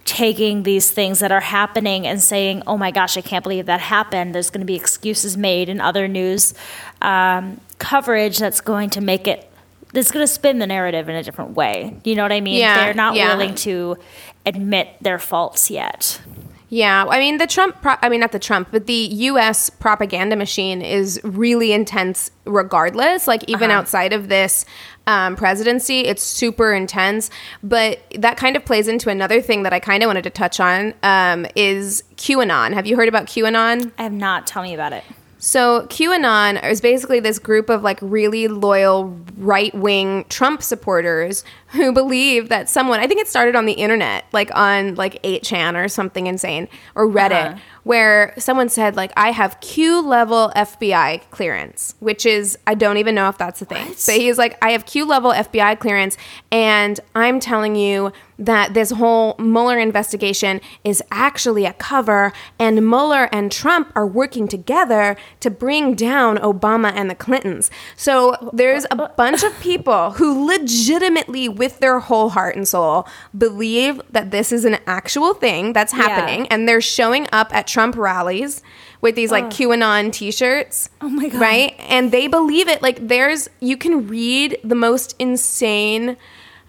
taking 0.06 0.64
these 0.64 0.90
things 0.92 1.20
that 1.20 1.32
are 1.32 1.40
happening 1.42 2.08
and 2.08 2.22
saying, 2.22 2.64
"Oh 2.68 2.78
my 2.78 2.92
gosh, 2.92 3.18
I 3.18 3.22
can't 3.22 3.44
believe 3.44 3.66
that 3.68 3.80
happened." 3.80 4.34
There's 4.36 4.50
going 4.50 4.62
to 4.62 4.66
be 4.66 4.76
excuses 4.76 5.38
made 5.38 5.70
in 5.70 5.80
other 5.80 6.08
news 6.08 6.54
um, 7.02 7.60
coverage 7.80 8.38
that's 8.38 8.62
going 8.62 8.90
to 8.92 9.02
make 9.02 9.28
it. 9.28 9.48
That's 9.94 10.12
going 10.12 10.24
to 10.24 10.32
spin 10.32 10.60
the 10.60 10.68
narrative 10.68 11.10
in 11.10 11.16
a 11.16 11.24
different 11.24 11.52
way. 11.56 11.98
You 12.04 12.16
know 12.16 12.24
what 12.24 12.32
I 12.32 12.40
mean? 12.42 12.60
Yeah, 12.60 12.86
They're 12.86 12.94
not 12.94 13.16
yeah. 13.16 13.28
willing 13.36 13.56
to 13.56 13.98
admit 14.46 14.88
their 15.02 15.20
faults 15.20 15.70
yet. 15.70 16.22
Yeah, 16.70 17.04
I 17.10 17.20
mean 17.20 17.38
the 17.38 17.48
Trump. 17.48 17.82
Pro- 17.82 17.98
I 18.02 18.08
mean 18.08 18.22
not 18.22 18.32
the 18.32 18.40
Trump, 18.40 18.70
but 18.72 18.88
the 18.88 18.94
U.S. 18.94 19.70
propaganda 19.70 20.38
machine 20.38 20.82
is 20.82 21.20
really 21.24 21.74
intense. 21.74 22.32
Regardless, 22.46 23.28
like 23.28 23.44
even 23.50 23.70
Uh-huh. 23.70 23.80
outside 23.80 24.14
of 24.14 24.30
this 24.30 24.66
um, 25.08 25.36
presidency, 25.36 26.02
it's 26.02 26.24
super 26.24 26.74
intense. 26.74 27.30
But 27.64 28.00
that 28.18 28.38
kind 28.38 28.56
of 28.56 28.66
plays 28.66 28.88
into 28.88 29.10
another 29.10 29.42
thing 29.42 29.64
that 29.64 29.74
I 29.74 29.80
kind 29.80 30.04
of 30.04 30.08
wanted 30.08 30.24
to 30.24 30.30
touch 30.30 30.60
on 30.60 30.94
um, 31.04 31.46
is 31.56 32.04
QAnon. 32.18 32.74
Have 32.74 32.86
you 32.86 32.96
heard 32.96 33.08
about 33.08 33.26
QAnon? 33.26 33.92
I 33.98 34.04
have 34.04 34.14
not. 34.14 34.48
Tell 34.48 34.64
me 34.64 34.74
about 34.74 34.94
it. 34.94 35.04
So 35.44 35.88
QAnon 35.88 36.64
is 36.70 36.82
basically 36.82 37.20
this 37.20 37.40
group 37.40 37.72
of 37.72 37.82
like 37.82 37.98
really 38.00 38.48
loyal 38.48 39.20
right 39.38 39.74
wing 39.74 40.24
Trump 40.30 40.62
supporters 40.62 41.44
who 41.72 41.92
believe 41.94 42.50
that 42.50 42.70
someone 42.70 43.00
I 43.00 43.08
think 43.08 43.20
it 43.22 43.28
started 43.28 43.56
on 43.56 43.66
the 43.66 43.74
internet, 43.74 44.26
like 44.32 44.50
on 44.56 44.96
like 44.96 45.22
8chan 45.24 45.76
or 45.82 45.88
something 45.88 46.28
insane 46.28 46.68
or 46.96 47.08
Reddit, 47.08 47.52
Uh-huh. 47.52 47.58
where 47.84 48.34
someone 48.38 48.70
said 48.70 48.96
like 48.96 49.12
I 49.18 49.32
have 49.32 49.60
Q 49.62 50.02
level 50.02 50.52
FBI 50.56 51.22
clearance, 51.32 51.96
which 52.00 52.26
is 52.26 52.58
I 52.68 52.76
don't 52.76 52.98
even 52.98 53.16
know 53.16 53.30
if 53.30 53.38
that's 53.38 53.62
a 53.62 53.66
thing. 53.66 53.88
But 53.88 54.16
he's 54.16 54.38
like 54.38 54.58
I 54.62 54.72
have 54.72 54.86
Q 54.86 55.06
level 55.06 55.32
FBI 55.32 55.80
clearance 55.80 56.18
and 56.52 57.00
I'm 57.16 57.40
telling 57.40 57.76
you 57.76 58.12
that 58.38 58.74
this 58.74 58.90
whole 58.90 59.36
Mueller 59.38 59.78
investigation 59.78 60.62
is 60.84 61.04
actually 61.12 61.66
a 61.68 61.74
cover, 61.74 62.34
and 62.58 62.78
Mueller 62.90 63.30
and 63.32 63.52
Trump 63.52 63.92
are 63.96 64.08
working 64.08 64.48
together 64.48 65.16
to 65.42 65.52
bring 65.52 65.94
down 65.94 66.38
Obama 66.40 66.92
and 66.96 67.08
the 67.08 67.14
Clintons. 67.14 67.70
So 67.96 68.36
there's 68.52 68.88
a 68.90 68.96
bunch 69.10 69.44
of 69.44 69.60
people 69.60 70.14
who 70.14 70.44
legitimately, 70.48 71.50
with 71.62 71.78
their 71.78 72.00
whole 72.00 72.30
heart 72.30 72.56
and 72.56 72.68
soul, 72.68 73.08
believe 73.38 74.02
that 74.10 74.32
this 74.32 74.52
is 74.52 74.66
an 74.66 74.80
actual 74.88 75.36
thing 75.36 75.74
that's 75.74 75.94
happening, 75.94 76.48
and 76.48 76.68
they're 76.68 76.82
showing 76.82 77.28
up 77.32 77.54
at 77.54 77.68
Trump 77.68 77.96
rallies 77.96 78.64
with 79.00 79.14
these 79.14 79.30
like 79.30 79.46
QAnon 79.46 80.12
t-shirts. 80.12 80.90
Oh 81.02 81.10
my 81.10 81.30
God. 81.30 81.40
Right? 81.40 81.76
And 81.78 82.12
they 82.12 82.26
believe 82.26 82.68
it. 82.68 82.82
Like 82.82 83.08
there's 83.08 83.48
you 83.60 83.78
can 83.78 84.08
read 84.08 84.58
the 84.64 84.74
most 84.74 85.16
insane 85.20 86.18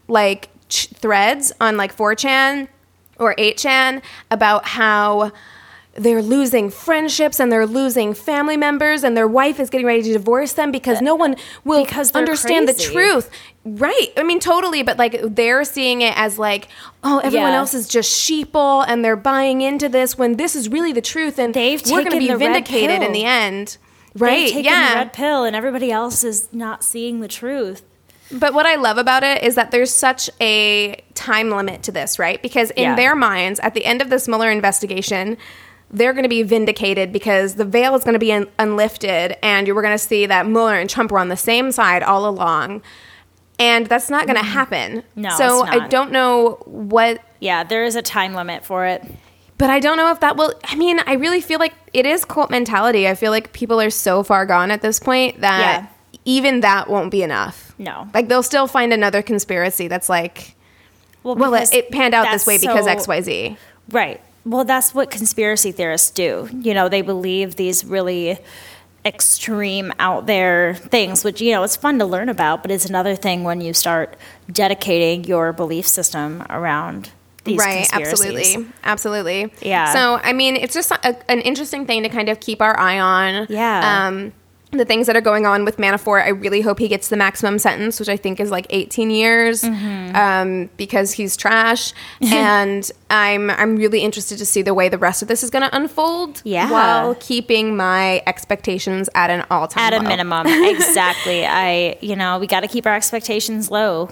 like 0.09 0.51
ch- 0.69 0.89
threads 0.89 1.53
on 1.59 1.79
like 1.79 1.97
4chan 1.97 2.69
or 3.19 3.35
8chan 3.37 4.03
about 4.31 4.67
how 4.67 5.33
they're 5.95 6.23
losing 6.23 6.71
friendships 6.71 7.39
and 7.39 7.53
they're 7.53 7.67
losing 7.67 8.15
family 8.15 8.57
members 8.57 9.05
and 9.05 9.15
their 9.17 9.29
wife 9.29 9.61
is 9.61 9.69
getting 9.69 9.87
ready 9.87 10.03
to 10.03 10.13
divorce 10.13 10.55
them 10.55 10.73
because 10.73 11.03
no 11.03 11.15
one 11.15 11.37
will 11.65 11.87
understand 12.15 12.67
the 12.67 12.73
truth. 12.73 13.31
Right. 13.65 14.09
I 14.17 14.23
mean, 14.23 14.41
totally. 14.41 14.83
But 14.83 14.97
like 14.99 15.21
they're 15.23 15.65
seeing 15.65 16.01
it 16.01 16.17
as 16.17 16.39
like, 16.39 16.69
oh, 17.05 17.19
everyone 17.19 17.51
Yeah. 17.53 17.59
else 17.59 17.75
is 17.75 17.89
just 17.89 18.11
sheeple 18.11 18.85
and 18.89 19.05
they're 19.05 19.17
buying 19.17 19.61
into 19.61 19.89
this 19.89 20.17
when 20.17 20.37
this 20.37 20.57
is 20.57 20.69
really 20.69 20.93
the 20.93 21.03
truth 21.03 21.39
and 21.39 21.53
They've 21.53 21.83
we're 21.85 22.05
going 22.05 22.13
to 22.13 22.19
be 22.19 22.35
vindicated 22.35 23.03
in 23.03 23.13
the 23.13 23.25
end. 23.25 23.77
Right. 24.17 24.31
They've 24.47 24.49
taken 24.49 24.65
yeah. 24.65 24.91
the 24.91 24.97
red 24.97 25.13
pill, 25.15 25.45
and 25.45 25.57
everybody 25.57 25.91
else 25.91 26.23
is 26.23 26.49
not 26.53 26.85
seeing 26.85 27.21
the 27.21 27.29
truth. 27.29 27.83
But 28.31 28.53
what 28.55 28.67
I 28.67 28.75
love 28.77 28.99
about 28.99 29.23
it 29.23 29.43
is 29.43 29.55
that 29.55 29.71
there's 29.71 29.91
such 29.91 30.29
a 30.41 31.03
time 31.15 31.51
limit 31.51 31.83
to 31.85 31.93
this, 31.93 32.19
right? 32.19 32.41
Because 32.43 32.71
in 32.73 32.83
Yeah. 32.83 32.95
their 32.95 33.15
minds, 33.15 33.59
at 33.61 33.73
the 33.75 33.85
end 33.85 34.03
of 34.03 34.11
this 34.11 34.29
Mueller 34.29 34.51
investigation, 34.51 35.37
they're 35.93 36.13
going 36.13 36.23
to 36.23 36.29
be 36.29 36.43
vindicated 36.43 37.13
because 37.13 37.55
the 37.57 37.65
veil 37.65 37.95
is 37.95 38.03
going 38.05 38.15
to 38.15 38.19
be 38.19 38.33
un- 38.33 38.49
unlifted, 38.59 39.37
and 39.43 39.67
you 39.67 39.75
were 39.75 39.83
going 39.83 39.95
to 39.95 39.99
see 39.99 40.27
that 40.27 40.47
Mueller 40.47 40.77
and 40.79 40.89
Trump 40.89 41.11
were 41.13 41.19
on 41.19 41.29
the 41.29 41.37
same 41.37 41.71
side 41.73 42.03
all 42.03 42.27
along. 42.29 42.83
And 43.59 43.87
that's 43.87 44.11
not 44.11 44.27
going 44.27 44.39
to 44.39 44.45
happen. 44.45 45.03
Mm-hmm. 45.03 45.21
No, 45.21 45.37
so 45.37 45.63
I 45.65 45.87
don't 45.89 46.11
know 46.11 46.63
what 46.67 47.21
Yeah, 47.41 47.63
there 47.65 47.85
is 47.85 47.95
a 47.95 48.03
time 48.03 48.35
limit 48.35 48.65
for 48.65 48.87
it. 48.87 49.05
but 49.59 49.71
I 49.71 49.79
don't 49.79 49.97
know 49.97 50.11
if 50.11 50.21
that 50.21 50.37
will. 50.37 50.53
I 50.65 50.75
mean, 50.75 50.99
I 51.07 51.13
really 51.15 51.41
feel 51.41 51.59
like 51.61 51.75
it 51.93 52.07
is 52.07 52.25
cult 52.25 52.51
mentality. 52.51 53.07
I 53.07 53.15
feel 53.15 53.31
like 53.31 53.53
people 53.53 53.81
are 53.81 53.91
so 53.91 54.23
far 54.25 54.47
gone 54.47 54.71
at 54.73 54.83
this 54.83 54.99
point 54.99 55.41
that 55.43 55.61
Yeah. 55.83 55.87
even 56.25 56.61
that 56.61 56.89
won't 56.89 57.11
be 57.13 57.23
enough. 57.23 57.75
No. 57.79 58.09
Like 58.15 58.29
they'll 58.29 58.43
still 58.43 58.67
find 58.67 58.93
another 58.93 59.23
conspiracy 59.23 59.87
that's 59.87 60.09
like, 60.09 60.57
well, 61.23 61.37
because 61.37 61.71
it, 61.73 61.85
it 61.85 61.91
panned 61.93 62.15
out 62.15 62.33
this 62.33 62.47
way 62.47 62.59
because 62.59 62.87
X, 62.89 63.07
Y, 63.07 63.21
Z. 63.21 63.57
Right. 63.91 64.21
Well, 64.45 64.65
that's 64.65 64.95
what 64.95 65.11
conspiracy 65.11 65.73
theorists 65.73 66.11
do. 66.11 66.49
You 66.53 66.75
know, 66.75 66.89
they 66.89 67.03
believe 67.03 67.57
these 67.57 67.85
really 67.85 68.39
extreme 69.05 69.93
out 69.99 70.27
there 70.27 70.75
things, 70.75 71.25
which, 71.25 71.41
you 71.41 71.53
know, 71.53 71.63
it's 71.63 71.77
fun 71.77 71.99
to 71.99 72.05
learn 72.05 72.29
about, 72.29 72.63
but 72.63 72.71
it's 72.71 72.87
another 72.87 73.17
thing 73.17 73.45
when 73.45 73.61
you 73.61 73.73
start 73.73 74.17
dedicating 74.51 75.25
your 75.25 75.53
belief 75.53 75.87
system 75.87 76.45
around 76.51 77.11
these 77.45 77.59
Right, 77.59 77.89
absolutely, 77.93 78.67
absolutely. 78.85 79.53
Yeah. 79.61 79.93
So, 79.93 80.21
I 80.23 80.33
mean, 80.33 80.55
it's 80.55 80.75
just 80.75 80.93
a, 80.93 81.31
an 81.31 81.41
interesting 81.41 81.87
thing 81.87 82.05
to 82.05 82.09
kind 82.09 82.29
of 82.29 82.39
keep 82.39 82.63
our 82.63 82.79
eye 82.79 83.01
on. 83.01 83.47
Yeah. 83.49 84.07
Um, 84.07 84.33
the 84.73 84.85
things 84.87 85.07
that 85.07 85.14
are 85.17 85.21
going 85.21 85.45
on 85.47 85.64
with 85.67 85.76
Manafort, 85.76 86.23
I 86.25 86.29
really 86.31 86.62
hope 86.62 86.79
he 86.79 86.88
gets 86.88 87.09
the 87.09 87.17
maximum 87.17 87.59
sentence, 87.59 88.00
which 88.00 88.09
I 88.09 88.17
think 88.17 88.41
is 88.41 88.50
like 88.50 88.67
18 88.71 89.11
years, 89.11 89.62
Mm-hmm. 89.62 90.17
um, 90.17 90.71
because 90.76 91.12
he's 91.12 91.37
trash. 91.37 91.93
and 92.23 92.91
I'm 93.11 93.50
I'm 93.50 93.76
really 93.76 94.00
interested 94.00 94.38
to 94.38 94.47
see 94.47 94.62
the 94.62 94.73
way 94.75 94.88
the 94.88 94.97
rest 94.99 95.21
of 95.23 95.29
this 95.29 95.43
is 95.43 95.50
going 95.50 95.69
to 95.69 95.76
unfold. 95.76 96.41
Yeah. 96.45 96.71
While 96.71 97.14
keeping 97.17 97.76
my 97.76 98.23
expectations 98.26 99.09
at 99.14 99.29
an 99.31 99.45
all 99.50 99.69
time 99.69 99.93
At 99.93 100.00
a 100.00 100.02
minimum. 100.02 100.47
exactly. 100.49 101.45
I, 101.47 101.99
you 102.00 102.17
know, 102.17 102.38
we 102.38 102.47
got 102.47 102.61
to 102.61 102.69
keep 102.69 102.87
our 102.87 102.95
expectations 102.95 103.71
low. 103.71 104.09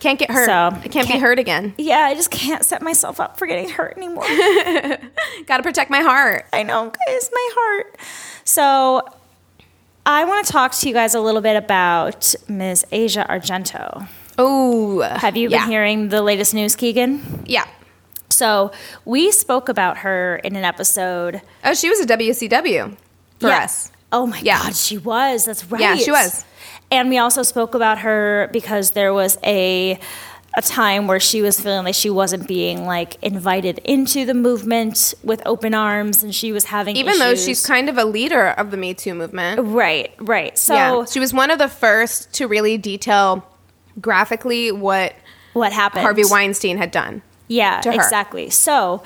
Can't 0.00 0.18
get 0.18 0.32
hurt. 0.32 0.46
So, 0.46 0.52
I 0.52 0.88
can't, 0.88 1.06
be 1.06 1.12
can't- 1.12 1.20
hurt 1.22 1.38
again. 1.38 1.74
Yeah, 1.78 1.98
I 2.00 2.14
just 2.14 2.32
can't 2.32 2.64
set 2.64 2.82
myself 2.82 3.20
up 3.20 3.38
for 3.38 3.46
getting 3.46 3.68
hurt 3.68 3.96
anymore. 3.96 4.24
Got 5.46 5.58
to 5.58 5.62
protect 5.62 5.90
my 5.92 6.00
heart. 6.00 6.44
I 6.52 6.64
know, 6.64 6.90
guys, 7.06 7.30
my 7.32 7.50
heart. 7.54 7.96
So, 8.42 9.02
I 10.04 10.24
want 10.24 10.46
to 10.46 10.52
talk 10.52 10.72
to 10.72 10.88
you 10.88 10.94
guys 10.94 11.14
a 11.14 11.20
little 11.20 11.40
bit 11.40 11.56
about 11.56 12.34
Ms. 12.48 12.84
Asia 12.90 13.24
Argento. 13.28 14.08
Oh, 14.38 15.00
Have 15.02 15.36
you 15.36 15.48
yeah. 15.48 15.60
been 15.60 15.68
hearing 15.70 16.08
the 16.08 16.22
latest 16.22 16.54
news, 16.54 16.74
Keegan? 16.74 17.44
Yeah. 17.46 17.66
So, 18.30 18.72
we 19.04 19.30
spoke 19.30 19.68
about 19.68 19.98
her 19.98 20.36
in 20.36 20.56
an 20.56 20.64
episode. 20.64 21.42
Oh, 21.64 21.74
she 21.74 21.88
was 21.88 22.00
a 22.00 22.06
WCW 22.06 22.96
for 23.38 23.48
Yeah. 23.48 23.64
us. 23.64 23.92
Oh 24.10 24.26
my 24.26 24.40
Yeah. 24.40 24.58
God, 24.58 24.74
she 24.74 24.98
was. 24.98 25.44
That's 25.44 25.64
right. 25.66 25.80
Yeah, 25.80 25.96
she 25.96 26.10
was. 26.10 26.44
And 26.90 27.08
we 27.08 27.18
also 27.18 27.42
spoke 27.42 27.74
about 27.74 27.98
her 27.98 28.48
because 28.52 28.90
there 28.92 29.14
was 29.14 29.38
a 29.44 29.98
a 30.54 30.62
time 30.62 31.06
where 31.06 31.20
she 31.20 31.40
was 31.40 31.58
feeling 31.60 31.84
like 31.84 31.94
she 31.94 32.10
wasn't 32.10 32.46
being 32.46 32.84
like 32.86 33.16
invited 33.22 33.78
into 33.78 34.24
the 34.24 34.34
movement 34.34 35.14
with 35.22 35.42
open 35.46 35.74
arms, 35.74 36.22
and 36.22 36.34
she 36.34 36.52
was 36.52 36.64
having 36.64 36.96
Even 36.96 37.18
though 37.18 37.34
she's 37.34 37.64
kind 37.64 37.88
of 37.88 37.96
a 37.96 38.04
leader 38.04 38.48
of 38.48 38.70
the 38.70 38.76
Me 38.76 38.94
Too 38.94 39.14
movement. 39.14 39.60
right, 39.62 40.12
right. 40.18 40.56
So 40.58 40.74
yeah, 40.74 41.04
she 41.06 41.20
was 41.20 41.32
one 41.32 41.50
of 41.50 41.58
the 41.58 41.68
first 41.68 42.32
to 42.34 42.46
really 42.46 42.76
detail 42.78 43.46
graphically 44.00 44.72
what 44.72 45.14
what 45.52 45.72
happened? 45.72 46.02
Harvey 46.02 46.24
Weinstein 46.24 46.78
had 46.78 46.90
done. 46.90 47.22
Yeah, 47.48 47.82
exactly. 47.86 48.48
So, 48.48 49.02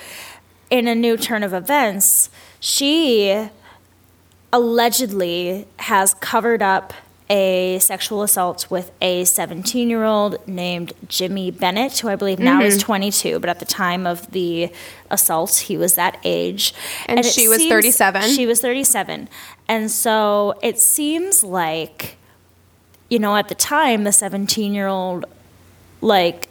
in 0.71 0.87
a 0.87 0.95
new 0.95 1.17
turn 1.17 1.43
of 1.43 1.53
events, 1.53 2.31
she 2.61 3.49
allegedly 4.53 5.67
has 5.81 6.15
covered 6.15 6.63
up 6.63 6.93
a 7.29 7.79
sexual 7.81 8.23
assault 8.23 8.71
with 8.71 8.93
a 9.03 9.25
17 9.25 9.91
year 9.91 10.05
old 10.05 10.47
named 10.47 10.93
Jimmy 11.09 11.51
Bennett, 11.51 11.99
who 11.99 12.09
I 12.09 12.15
believe 12.17 12.39
now 12.39 12.59
Mm-hmm. 12.61 12.67
is 12.69 12.79
22, 12.83 13.41
but 13.41 13.51
at 13.51 13.59
the 13.59 13.65
time 13.65 14.07
of 14.07 14.31
the 14.31 14.71
assault, 15.11 15.55
he 15.57 15.77
was 15.77 15.95
that 15.97 16.19
age. 16.25 16.73
And 17.07 17.19
it 17.21 17.25
she 17.27 17.49
was 17.49 17.65
37? 17.67 18.23
She 18.31 18.47
was 18.47 18.61
37. 18.61 19.29
And 19.69 19.91
so 19.91 20.55
it 20.63 20.79
seems 20.79 21.43
like, 21.43 22.17
you 23.09 23.19
know, 23.19 23.35
at 23.37 23.49
the 23.49 23.55
time, 23.57 24.05
the 24.05 24.13
17 24.13 24.73
year 24.73 24.87
old, 24.87 25.25
like, 26.01 26.49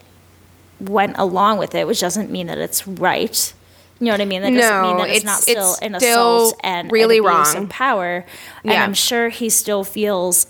went 0.81 1.15
along 1.17 1.57
with 1.57 1.73
it, 1.73 1.87
which 1.87 2.01
doesn't 2.01 2.29
mean 2.29 2.47
that 2.47 2.57
it's 2.57 2.85
right. 2.85 3.53
You 3.99 4.07
know 4.07 4.11
what 4.11 4.19
I 4.21 4.25
mean? 4.25 4.41
That 4.41 4.51
doesn't 4.53 4.81
mean 4.81 4.97
No, 4.97 5.03
that 5.03 5.09
it's, 5.09 5.17
it's- 5.19 5.23
not 5.25 5.41
still 5.41 5.71
it's 5.71 5.81
an 5.81 5.99
still 6.01 6.47
assault 6.47 6.59
and 6.65 6.91
really 6.91 7.19
an 7.19 7.25
abuse 7.25 7.55
wrong. 7.55 7.63
of 7.63 7.69
power. 7.69 8.25
And 8.63 8.73
Yeah. 8.73 8.83
I'm 8.83 8.93
sure 8.93 9.29
he 9.29 9.49
still 9.49 9.85
feels 9.85 10.47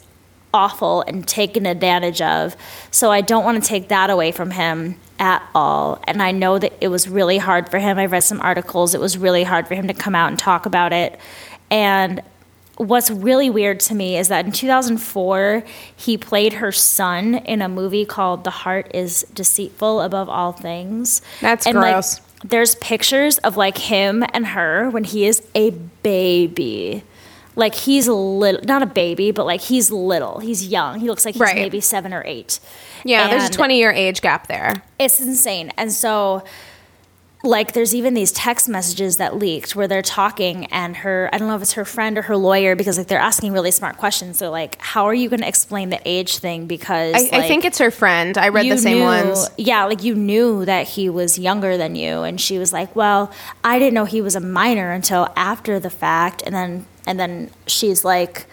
awful 0.56 1.02
and 1.02 1.28
taken 1.28 1.66
advantage 1.66 2.22
of. 2.22 2.56
So 2.90 3.12
I 3.12 3.20
don't 3.20 3.44
want 3.44 3.62
to 3.62 3.68
take 3.68 3.90
that 3.90 4.10
away 4.10 4.32
from 4.32 4.52
him 4.52 4.98
at 5.20 5.46
all. 5.54 6.02
And 6.08 6.24
I 6.24 6.32
know 6.32 6.58
that 6.58 6.72
it 6.80 6.88
was 6.88 7.10
really 7.10 7.38
hard 7.38 7.70
for 7.70 7.78
him. 7.78 8.00
I've 8.00 8.14
read 8.14 8.24
some 8.24 8.40
articles. 8.40 8.96
It 8.96 9.02
was 9.02 9.18
really 9.18 9.44
hard 9.44 9.68
for 9.68 9.76
him 9.76 9.90
to 9.90 9.94
come 9.94 10.16
out 10.16 10.30
and 10.30 10.40
talk 10.40 10.66
about 10.66 10.94
it. 10.94 11.20
And 11.70 12.22
what's 12.78 13.12
really 13.12 13.50
weird 13.50 13.82
to 13.82 13.96
me 13.96 14.18
is 14.18 14.30
that 14.30 14.46
in 14.46 14.54
2004, 14.54 15.64
he 15.94 16.18
played 16.18 16.54
her 16.54 16.72
son 16.72 17.36
in 17.36 17.62
a 17.62 17.68
movie 17.68 18.06
called 18.06 18.46
The 18.46 18.52
Heart 18.52 18.92
is 18.94 19.26
Deceitful 19.34 20.00
Above 20.00 20.30
All 20.30 20.54
Things. 20.54 21.22
That's 21.42 21.68
and, 21.68 21.76
like, 21.76 21.96
gross. 21.96 22.22
there's 22.46 22.76
pictures 22.76 23.40
of 23.40 23.58
like 23.58 23.78
him 23.78 24.24
and 24.34 24.48
her 24.48 24.90
when 24.90 25.04
he 25.04 25.26
is 25.26 25.46
a 25.54 25.72
baby. 25.72 27.04
Like 27.56 27.74
he's 27.76 28.08
a 28.08 28.14
little, 28.14 28.62
not 28.66 28.82
a 28.82 28.86
baby, 28.86 29.32
but 29.32 29.46
like 29.46 29.62
he's 29.62 29.90
little. 29.92 30.40
He's 30.40 30.68
young. 30.68 31.00
He 31.00 31.08
looks 31.08 31.26
like 31.26 31.36
he's 31.36 31.42
Right. 31.42 31.56
maybe 31.56 31.80
seven 31.82 32.14
or 32.14 32.22
eight. 32.26 32.60
Yeah, 33.06 33.30
there's 33.30 33.50
a 33.50 33.52
20 33.52 33.78
year 33.78 33.92
age 33.92 34.22
gap 34.22 34.48
there. 34.48 34.82
It's 35.00 35.20
insane. 35.22 35.72
And 35.78 35.92
so, 35.92 36.44
like, 37.44 37.74
there's 37.74 37.94
even 37.94 38.16
these 38.16 38.32
text 38.32 38.68
messages 38.68 39.18
that 39.18 39.38
leaked 39.38 39.76
where 39.76 39.88
they're 39.88 40.02
talking, 40.02 40.66
and 40.66 40.98
her, 40.98 41.30
I 41.32 41.38
don't 41.38 41.48
know 41.48 41.56
if 41.56 41.62
it's 41.62 41.74
her 41.74 41.86
friend 41.86 42.18
or 42.18 42.24
her 42.24 42.36
lawyer, 42.36 42.76
because 42.76 42.98
like 42.98 43.06
they're 43.06 43.20
asking 43.20 43.54
really 43.54 43.70
smart 43.70 43.98
questions. 43.98 44.40
So, 44.40 44.50
like, 44.50 44.82
how 44.82 45.06
are 45.06 45.14
you 45.14 45.30
going 45.30 45.42
to 45.42 45.48
explain 45.48 45.90
the 45.90 46.00
age 46.06 46.40
thing? 46.40 46.66
Because 46.66 47.14
I, 47.14 47.38
I 47.44 47.48
think 47.48 47.64
it's 47.64 47.78
her 47.78 47.92
friend. 47.92 48.36
I 48.36 48.48
read 48.50 48.72
the 48.72 48.78
same 48.80 48.98
knew- 48.98 49.04
ones. 49.04 49.48
Yeah, 49.58 49.86
like 49.86 50.04
you 50.04 50.16
knew 50.16 50.66
that 50.66 50.88
he 50.88 51.08
was 51.08 51.38
younger 51.38 51.78
than 51.78 51.96
you, 51.96 52.24
and 52.24 52.42
she 52.42 52.58
was 52.58 52.74
like, 52.74 52.96
"Well, 52.96 53.32
I 53.64 53.78
didn't 53.78 53.94
know 53.94 54.06
he 54.06 54.22
was 54.22 54.36
a 54.36 54.40
minor 54.42 54.92
until 54.92 55.32
after 55.36 55.80
the 55.80 55.92
fact." 55.92 56.42
And 56.44 56.56
then, 56.56 56.88
and 57.08 57.20
then 57.20 57.52
she's 57.68 58.04
like, 58.04 58.46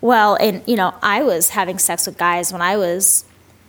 "Well, 0.00 0.36
and 0.36 0.62
you 0.66 0.76
know, 0.76 0.94
I 1.02 1.22
was 1.22 1.50
having 1.50 1.78
sex 1.78 2.06
with 2.06 2.18
guys 2.18 2.52
when 2.52 2.62
I 2.62 2.76
was, 2.76 3.24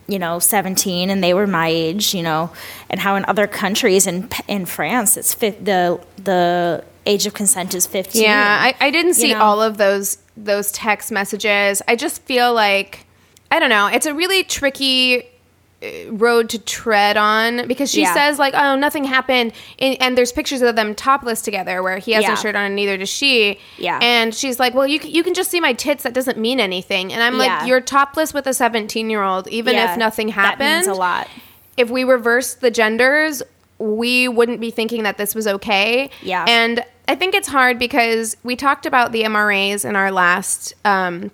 you 0.08 0.20
know, 0.20 0.40
seventeen, 0.40 1.10
and 1.10 1.24
they 1.24 1.34
were 1.34 1.48
my 1.48 1.68
age, 1.68 2.14
you 2.14 2.24
know, 2.24 2.52
and 2.90 3.00
how 3.00 3.16
in 3.16 3.26
other 3.26 3.48
countries, 3.48 4.08
in 4.08 4.30
in 4.48 4.66
France, 4.66 5.18
it's 5.18 5.34
fif- 5.34 5.64
the 5.64 6.00
the 6.24 6.84
age 7.06 7.26
of 7.26 7.34
consent 7.34 7.74
is 7.74 7.88
fifteen. 7.88 8.24
Yeah, 8.24 8.58
I, 8.62 8.76
I 8.80 8.92
didn't 8.92 9.16
see 9.16 9.34
know? 9.34 9.42
all 9.42 9.62
of 9.62 9.78
those 9.78 10.18
those 10.36 10.72
text 10.72 11.12
messages. 11.12 11.82
I 11.88 11.96
just 11.96 12.22
feel 12.24 12.54
like 12.54 13.06
I 13.50 13.60
don't 13.60 13.70
know. 13.70 13.88
It's 13.88 14.06
a 14.06 14.14
really 14.14 14.44
tricky 14.44 15.24
road 16.10 16.50
to 16.50 16.58
tread 16.60 17.18
on 17.18 17.68
because 17.68 17.92
she 17.92 18.02
Yeah. 18.02 18.14
says 18.14 18.40
like, 18.40 18.54
"Oh, 18.56 18.76
nothing 18.76 19.04
happened," 19.04 19.54
and, 19.78 19.96
and 20.02 20.18
there's 20.18 20.32
pictures 20.32 20.62
of 20.64 20.76
them 20.76 20.96
topless 20.96 21.42
together 21.42 21.84
where 21.84 22.00
he 22.00 22.14
has 22.14 22.24
Yeah. 22.24 22.34
a 22.34 22.38
shirt 22.38 22.56
on 22.56 22.64
and 22.64 22.76
neither 22.76 22.98
does 22.98 23.10
she. 23.10 23.60
Yeah. 23.78 24.00
and 24.02 24.34
she's 24.34 24.60
like, 24.60 24.74
"Well, 24.74 24.88
you 24.88 25.00
you 25.04 25.24
can 25.24 25.34
just 25.36 25.52
see 25.52 25.60
my 25.60 25.74
tits. 25.74 26.04
That 26.04 26.14
doesn't 26.14 26.38
mean 26.38 26.60
anything." 26.60 27.14
And 27.14 27.22
I'm 27.22 27.34
Yeah. 27.40 27.60
like, 27.60 27.68
"You're 27.68 27.82
topless 27.82 28.34
with 28.34 28.48
a 28.48 28.54
17 28.54 29.10
year 29.10 29.22
old, 29.24 29.48
even 29.50 29.76
if 29.76 29.98
nothing 29.98 30.30
happened. 30.30 30.62
That 30.62 30.76
means 30.78 30.88
a 30.88 30.94
lot. 30.94 31.28
If 31.78 31.90
we 31.90 32.04
reverse 32.04 32.54
the 32.56 32.72
genders." 32.72 33.44
We 33.80 34.28
wouldn't 34.28 34.60
be 34.60 34.72
thinking 34.72 35.04
that 35.04 35.20
this 35.20 35.36
was 35.36 35.46
okay. 35.46 36.10
Yeah. 36.24 36.46
And 36.48 36.84
I 37.08 37.14
think 37.14 37.36
it's 37.36 37.48
hard 37.48 37.78
because 37.78 38.36
we 38.44 38.56
talked 38.56 38.88
about 38.88 39.12
the 39.12 39.22
MRAs 39.22 39.86
in 39.86 39.96
our 39.96 40.12
last 40.12 40.74
um, 40.84 41.30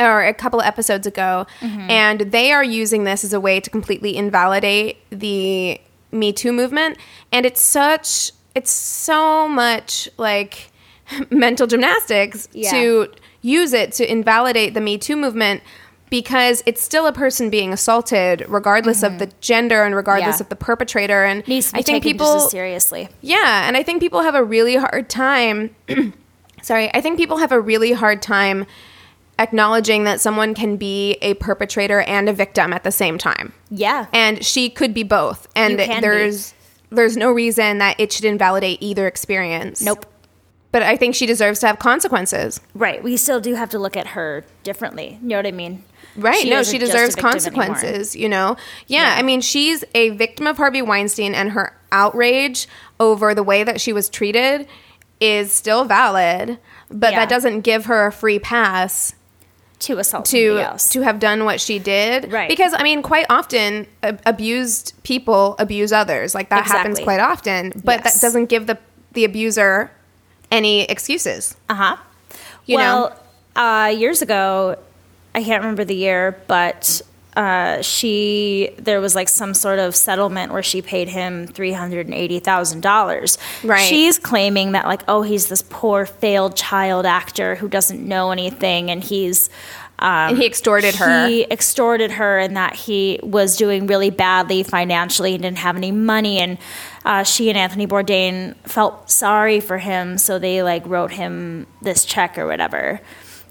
or 0.00 0.22
a 0.24 0.34
couple 0.34 0.60
of 0.60 0.66
episodes 0.66 1.06
ago, 1.06 1.46
Mm-hmm. 1.60 1.90
and 1.90 2.20
they 2.20 2.52
are 2.52 2.64
using 2.64 3.04
this 3.04 3.24
as 3.24 3.32
a 3.32 3.40
way 3.40 3.60
to 3.60 3.70
completely 3.70 4.16
invalidate 4.16 4.98
the 5.10 5.80
Me 6.12 6.32
Too 6.32 6.52
movement. 6.52 6.98
And 7.32 7.46
it's 7.46 7.60
such, 7.60 8.32
it's 8.54 8.70
so 8.70 9.48
much 9.48 10.08
like 10.18 10.70
mental 11.30 11.66
gymnastics 11.66 12.48
Yeah. 12.52 12.70
to 12.72 13.08
use 13.40 13.72
it 13.72 13.92
to 13.92 14.10
invalidate 14.10 14.74
the 14.74 14.80
Me 14.80 14.98
Too 14.98 15.16
movement 15.16 15.62
because 16.10 16.62
it's 16.66 16.80
still 16.80 17.06
a 17.06 17.12
person 17.12 17.50
being 17.50 17.72
assaulted 17.72 18.44
regardless 18.48 19.02
of 19.02 19.18
the 19.18 19.26
gender 19.40 19.82
and 19.82 19.96
regardless 19.96 20.36
Mm-hmm. 20.36 20.38
Yeah. 20.38 20.44
of 20.44 20.48
the 20.48 20.56
perpetrator 20.56 21.24
and 21.24 21.46
Needs 21.48 21.68
to 21.68 21.74
be 21.74 21.78
I 21.80 21.82
think 21.82 22.02
people 22.04 22.40
seriously. 22.40 23.08
yeah, 23.20 23.66
and 23.66 23.76
I 23.76 23.82
think 23.82 24.00
people 24.00 24.22
have 24.22 24.34
a 24.36 24.44
really 24.44 24.76
hard 24.76 25.08
time. 25.10 25.74
sorry, 26.62 26.92
I 26.94 27.00
think 27.00 27.18
people 27.18 27.38
have 27.38 27.52
a 27.52 27.60
really 27.60 27.92
hard 27.92 28.22
time 28.22 28.66
acknowledging 29.38 30.04
that 30.04 30.20
someone 30.20 30.54
can 30.54 30.76
be 30.76 31.12
a 31.22 31.34
perpetrator 31.34 32.00
and 32.02 32.28
a 32.28 32.32
victim 32.32 32.72
at 32.72 32.84
the 32.84 32.92
same 32.92 33.18
time. 33.18 33.52
Yeah. 33.70 34.06
And 34.12 34.44
she 34.44 34.70
could 34.70 34.94
be 34.94 35.02
both. 35.02 35.48
And 35.56 35.78
can 35.78 35.96
be. 35.96 36.00
there's 36.00 36.54
there's 36.90 37.16
no 37.16 37.32
reason 37.32 37.78
that 37.78 37.98
it 37.98 38.12
should 38.12 38.24
invalidate 38.24 38.78
either 38.80 39.06
experience. 39.06 39.82
Nope. 39.82 40.06
But 40.70 40.82
I 40.82 40.96
think 40.96 41.14
she 41.14 41.26
deserves 41.26 41.60
to 41.60 41.68
have 41.68 41.78
consequences. 41.78 42.60
Right. 42.74 43.02
We 43.02 43.16
still 43.16 43.40
do 43.40 43.54
have 43.54 43.70
to 43.70 43.78
look 43.78 43.96
at 43.96 44.08
her 44.08 44.44
differently. 44.64 45.18
You 45.22 45.28
know 45.28 45.36
what 45.36 45.46
I 45.46 45.52
mean? 45.52 45.84
Right. 46.16 46.46
no, 46.46 46.62
she 46.62 46.78
deserves 46.78 47.14
victim 47.16 47.26
anymore. 47.26 47.32
consequences, 47.66 48.16
you 48.16 48.28
know? 48.28 48.56
Yeah, 48.86 49.14
I 49.18 49.22
mean, 49.22 49.40
she's 49.40 49.84
a 49.94 50.10
victim 50.10 50.46
of 50.46 50.56
Harvey 50.56 50.82
Weinstein, 50.82 51.34
and 51.34 51.50
her 51.52 51.76
outrage 51.90 52.68
over 53.00 53.34
the 53.34 53.42
way 53.42 53.64
that 53.64 53.80
she 53.80 53.92
was 53.92 54.08
treated 54.08 54.68
is 55.20 55.50
still 55.52 55.84
valid, 55.84 56.58
but 56.88 57.12
Yeah. 57.12 57.20
that 57.20 57.28
doesn't 57.28 57.60
give 57.62 57.86
her 57.86 58.06
a 58.06 58.12
free 58.12 58.38
pass 58.38 59.14
To 59.80 59.98
assault 59.98 60.24
to 60.26 60.76
to 60.90 61.00
have 61.02 61.18
done 61.20 61.44
what 61.44 61.60
she 61.60 61.78
did. 61.78 62.32
Right. 62.32 62.48
Because, 62.48 62.72
I 62.74 62.82
mean, 62.82 63.02
quite 63.02 63.26
often, 63.28 63.86
abused 64.02 64.94
people 65.02 65.56
abuse 65.58 65.92
others. 65.92 66.34
Like, 66.34 66.48
that 66.48 66.64
happens 66.66 67.00
quite 67.00 67.20
often, 67.20 67.72
but 67.84 68.00
Yes. 68.02 68.14
that 68.14 68.20
doesn't 68.26 68.46
give 68.46 68.66
the, 68.66 68.78
the 69.12 69.24
abuser 69.24 69.90
any 70.50 70.82
excuses. 70.84 71.56
Uh 71.68 71.74
huh. 71.74 71.96
You 72.66 72.78
know? 72.78 73.12
well, 73.56 73.84
uh, 73.84 73.88
years 73.88 74.22
ago, 74.22 74.76
I 75.34 75.42
can't 75.42 75.62
remember 75.62 75.84
the 75.84 75.96
year, 75.96 76.40
but 76.46 77.02
uh, 77.36 77.82
she 77.82 78.70
there 78.78 79.00
was 79.00 79.14
like 79.14 79.28
some 79.28 79.54
sort 79.54 79.78
of 79.78 79.94
settlement 79.94 80.52
where 80.52 80.62
she 80.62 80.82
paid 80.82 81.08
him 81.08 81.46
three 81.46 81.72
hundred 81.72 82.06
and 82.06 82.14
eighty 82.14 82.38
thousand 82.38 82.80
dollars. 82.80 83.38
Right. 83.62 83.80
She's 83.80 84.18
claiming 84.18 84.72
that 84.72 84.86
like, 84.86 85.02
oh, 85.08 85.22
he's 85.22 85.48
this 85.48 85.62
poor 85.62 86.06
failed 86.06 86.56
child 86.56 87.06
actor 87.06 87.56
who 87.56 87.68
doesn't 87.68 88.06
know 88.06 88.30
anything, 88.30 88.90
and 88.90 89.02
he's. 89.02 89.50
Um, 89.96 90.30
And 90.30 90.38
he 90.38 90.46
extorted 90.46 90.96
her. 90.96 91.28
He 91.28 91.44
extorted 91.44 92.10
her, 92.12 92.40
and 92.40 92.56
that 92.56 92.74
he 92.74 93.20
was 93.22 93.56
doing 93.56 93.86
really 93.86 94.10
badly 94.10 94.64
financially 94.64 95.34
and 95.34 95.42
didn't 95.42 95.58
have 95.58 95.76
any 95.76 95.92
money. 95.92 96.38
And 96.40 96.58
uh, 97.04 97.22
she 97.22 97.48
and 97.48 97.56
Anthony 97.56 97.86
Bourdain 97.86 98.56
felt 98.64 99.08
sorry 99.08 99.60
for 99.60 99.78
him, 99.78 100.18
so 100.18 100.40
they 100.40 100.64
like 100.64 100.84
wrote 100.84 101.12
him 101.12 101.68
this 101.80 102.04
check 102.04 102.36
or 102.38 102.46
whatever, 102.46 103.00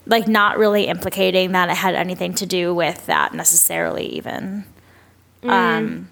like 0.05 0.27
not 0.27 0.57
really 0.57 0.83
implicating 0.87 1.51
that 1.53 1.69
it 1.69 1.75
had 1.75 1.95
anything 1.95 2.33
to 2.35 2.45
do 2.45 2.73
with 2.73 3.05
that 3.05 3.33
necessarily, 3.33 4.05
even. 4.17 4.65
Um, 5.43 6.09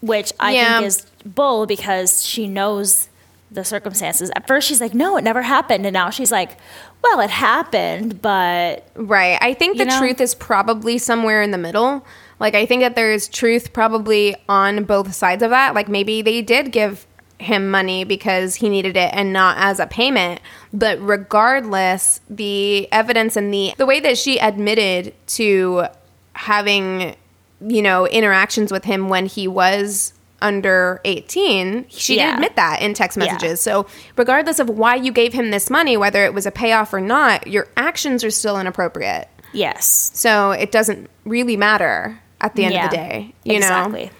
which 0.00 0.32
I 0.40 0.52
Mm. 0.52 0.56
Yeah. 0.56 0.74
think 0.78 0.86
is 0.86 1.06
bull 1.24 1.66
because 1.66 2.24
she 2.26 2.46
knows 2.48 3.08
the 3.50 3.64
circumstances. 3.64 4.30
At 4.34 4.46
first, 4.46 4.66
she's 4.66 4.80
like, 4.80 4.94
"No, 4.94 5.16
it 5.18 5.24
never 5.24 5.42
happened," 5.42 5.84
and 5.86 5.92
now 5.92 6.08
she's 6.08 6.32
like, 6.32 6.56
"Well, 7.04 7.20
it 7.20 7.28
happened, 7.30 8.22
but 8.22 8.84
Right. 8.94 9.36
I 9.42 9.52
think 9.52 9.76
the 9.76 9.84
know? 9.84 9.98
truth 9.98 10.20
is 10.22 10.34
probably 10.34 10.96
somewhere 10.96 11.42
in 11.42 11.50
the 11.50 11.58
middle. 11.58 12.04
Like 12.40 12.54
I 12.54 12.64
think 12.66 12.80
that 12.82 12.96
there 12.96 13.12
is 13.12 13.28
truth 13.28 13.72
probably 13.74 14.34
on 14.48 14.84
both 14.84 15.14
sides 15.14 15.42
of 15.42 15.50
that. 15.50 15.74
Like 15.74 15.88
maybe 15.88 16.22
they 16.22 16.40
did 16.42 16.72
give 16.72 17.06
him 17.42 17.70
money 17.70 18.04
because 18.04 18.56
he 18.56 18.68
needed 18.68 18.96
it 18.96 19.10
and 19.12 19.32
not 19.32 19.56
as 19.58 19.78
a 19.80 19.86
payment. 19.86 20.40
But 20.72 21.00
regardless, 21.00 22.20
the 22.30 22.90
evidence 22.92 23.36
and 23.36 23.52
the 23.52 23.74
the 23.76 23.86
way 23.86 24.00
that 24.00 24.16
she 24.18 24.38
admitted 24.38 25.14
to 25.28 25.86
having 26.34 27.14
you 27.60 27.82
know 27.82 28.06
interactions 28.06 28.72
with 28.72 28.84
him 28.84 29.08
when 29.08 29.26
he 29.26 29.46
was 29.46 30.14
under 30.40 31.00
18 31.04 31.86
she 31.88 32.16
did 32.16 32.34
admit 32.34 32.56
that 32.56 32.82
in 32.82 32.94
text 32.94 33.16
Yeah. 33.16 33.26
messages 33.26 33.60
so 33.60 33.86
regardless 34.16 34.58
of 34.58 34.68
why 34.68 34.96
you 34.96 35.12
gave 35.12 35.32
him 35.32 35.52
this 35.52 35.70
money 35.70 35.96
whether 35.96 36.24
it 36.24 36.34
was 36.34 36.46
a 36.46 36.50
payoff 36.50 36.92
or 36.92 37.00
not 37.00 37.46
your 37.46 37.68
actions 37.76 38.24
are 38.24 38.30
still 38.32 38.58
inappropriate 38.58 39.28
yes, 39.52 40.10
so 40.14 40.50
it 40.50 40.72
doesn't 40.72 41.08
really 41.24 41.56
matter 41.56 42.18
at 42.40 42.56
the 42.56 42.64
end 42.64 42.74
of 42.74 42.90
the 42.90 42.96
day 42.96 43.32
you 43.44 43.54
exactly. 43.54 44.06
know 44.06 44.10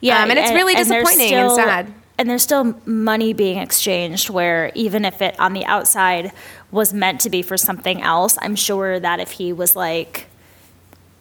Yeah, 0.00 0.22
Um, 0.22 0.30
and 0.30 0.38
it's 0.38 0.52
really 0.52 0.74
there's 0.74 0.86
disappointing 0.88 1.34
and 1.34 1.50
sad. 1.52 1.92
And 2.22 2.30
there's 2.30 2.44
still 2.44 2.76
money 2.86 3.32
being 3.32 3.58
exchanged 3.58 4.30
where 4.30 4.70
even 4.76 5.04
if 5.04 5.20
it 5.20 5.34
on 5.40 5.54
the 5.54 5.64
outside 5.64 6.30
was 6.70 6.94
meant 6.94 7.20
to 7.22 7.30
be 7.30 7.42
for 7.42 7.56
something 7.56 8.00
else, 8.00 8.38
I'm 8.40 8.54
sure 8.54 9.00
that 9.00 9.18
if 9.18 9.32
he 9.32 9.52
was 9.52 9.74
like, 9.74 10.28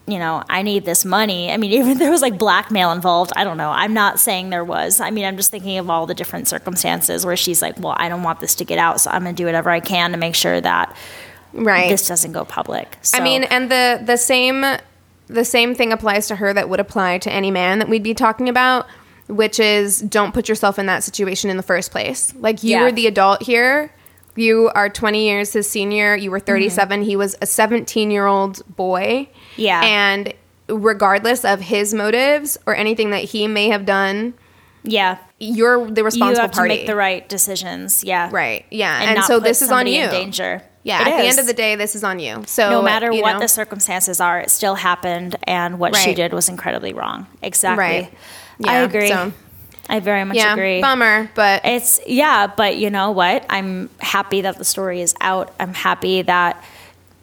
you 0.05 0.19
know, 0.19 0.43
I 0.47 0.61
need 0.61 0.85
this 0.85 1.03
money. 1.03 1.51
I 1.51 1.57
mean, 1.57 1.71
even 1.79 1.93
if 1.93 1.97
there 1.97 2.11
was 2.11 2.21
like 2.21 2.37
blackmail 2.37 2.91
involved, 2.91 3.31
I 3.35 3.43
don't 3.43 3.57
know. 3.57 3.71
I'm 3.71 3.95
not 3.95 4.19
saying 4.19 4.51
there 4.51 4.63
was. 4.63 4.99
I 4.99 5.09
mean, 5.09 5.25
I'm 5.25 5.37
just 5.37 5.49
thinking 5.49 5.79
of 5.79 5.89
all 5.89 6.05
the 6.05 6.13
different 6.13 6.47
circumstances 6.47 7.25
where 7.25 7.35
she's 7.35 7.63
like, 7.63 7.79
well, 7.79 7.95
I 7.97 8.07
don't 8.07 8.21
want 8.21 8.39
this 8.39 8.53
to 8.53 8.63
get 8.63 8.77
out, 8.77 9.01
so 9.01 9.09
I'm 9.09 9.23
going 9.23 9.33
to 9.33 9.41
do 9.41 9.47
whatever 9.47 9.71
I 9.71 9.79
can 9.79 10.11
to 10.11 10.17
make 10.17 10.35
sure 10.35 10.61
that 10.61 10.95
right. 11.51 11.89
this 11.89 12.07
doesn't 12.07 12.31
go 12.31 12.45
public. 12.45 12.95
So, 13.01 13.17
I 13.17 13.21
mean, 13.21 13.43
and 13.45 13.71
the 13.71 14.03
the 14.05 14.17
same 14.17 14.63
the 15.25 15.45
same 15.45 15.73
thing 15.73 15.91
applies 15.93 16.27
to 16.27 16.35
her 16.35 16.53
that 16.53 16.69
would 16.69 16.79
apply 16.79 17.17
to 17.17 17.31
any 17.31 17.49
man 17.49 17.79
that 17.79 17.89
we'd 17.89 18.03
be 18.03 18.13
talking 18.13 18.49
about, 18.49 18.85
which 19.31 19.59
is 19.59 19.99
don't 20.01 20.33
put 20.33 20.47
yourself 20.49 20.77
in 20.77 20.85
that 20.87 21.03
situation 21.03 21.49
in 21.49 21.57
the 21.57 21.63
first 21.63 21.91
place. 21.91 22.33
Like 22.39 22.63
you 22.63 22.71
Yeah. 22.71 22.83
were 22.83 22.91
the 22.91 23.07
adult 23.07 23.43
here. 23.43 23.93
You 24.35 24.71
are 24.75 24.89
20 24.89 25.25
years 25.27 25.53
his 25.53 25.69
senior. 25.69 26.15
You 26.15 26.31
were 26.31 26.39
37. 26.39 27.01
He 27.03 27.15
was 27.15 27.35
a 27.41 27.45
17 27.45 28.11
year 28.11 28.25
old 28.27 28.61
boy. 28.75 29.27
Mm-hmm. 29.29 29.61
Yeah. 29.61 29.81
And 29.83 30.33
regardless 30.67 31.43
of 31.43 31.59
his 31.61 31.93
motives 31.93 32.57
or 32.65 32.75
anything 32.75 33.09
that 33.11 33.23
he 33.25 33.47
may 33.47 33.67
have 33.69 33.85
done, 33.85 34.33
yeah, 34.83 35.17
you're 35.37 35.89
the 35.91 36.01
you 36.01 36.05
responsible 36.05 36.49
party. 36.49 36.69
to 36.73 36.79
make 36.79 36.87
the 36.87 36.95
right 36.95 37.27
decisions. 37.29 38.03
Yeah, 38.03 38.29
Right. 38.31 38.65
Yeah. 38.71 39.01
and, 39.01 39.17
And, 39.17 39.25
so 39.25 39.39
this 39.39 39.61
is 39.61 39.69
on 39.71 39.85
you. 39.87 40.03
in 40.05 40.09
danger. 40.09 40.63
Yeah. 40.83 41.01
It 41.01 41.07
at 41.07 41.17
the 41.21 41.27
end 41.27 41.39
of 41.39 41.45
the 41.45 41.53
day, 41.53 41.75
this 41.75 41.95
is 41.95 42.03
on 42.03 42.17
you. 42.19 42.43
So 42.47 42.69
no 42.71 42.81
matter 42.81 43.11
what 43.11 43.33
know, 43.33 43.39
the 43.39 43.47
circumstances 43.47 44.19
are, 44.19 44.39
it 44.39 44.49
still 44.49 44.73
happened, 44.75 45.35
and 45.43 45.77
what 45.77 45.95
she 45.95 46.15
did 46.15 46.33
was 46.33 46.49
incredibly 46.49 46.93
wrong. 46.93 47.27
Exactly. 47.43 47.83
Right. 47.83 48.13
I 48.67 48.77
agree. 48.77 49.09
so- 49.09 49.31
I 49.89 49.99
very 49.99 50.23
much 50.23 50.37
yeah, 50.37 50.53
agree. 50.53 50.79
bummer, 50.79 51.29
but 51.35 51.61
It's 51.65 51.99
yeah, 52.07 52.47
but 52.47 52.77
you 52.77 52.89
know 52.89 53.11
what? 53.11 53.45
I'm 53.49 53.89
happy 53.99 54.41
that 54.41 54.57
the 54.57 54.63
story 54.63 55.01
is 55.01 55.13
out. 55.19 55.53
I'm 55.59 55.73
happy 55.73 56.21
that 56.21 56.63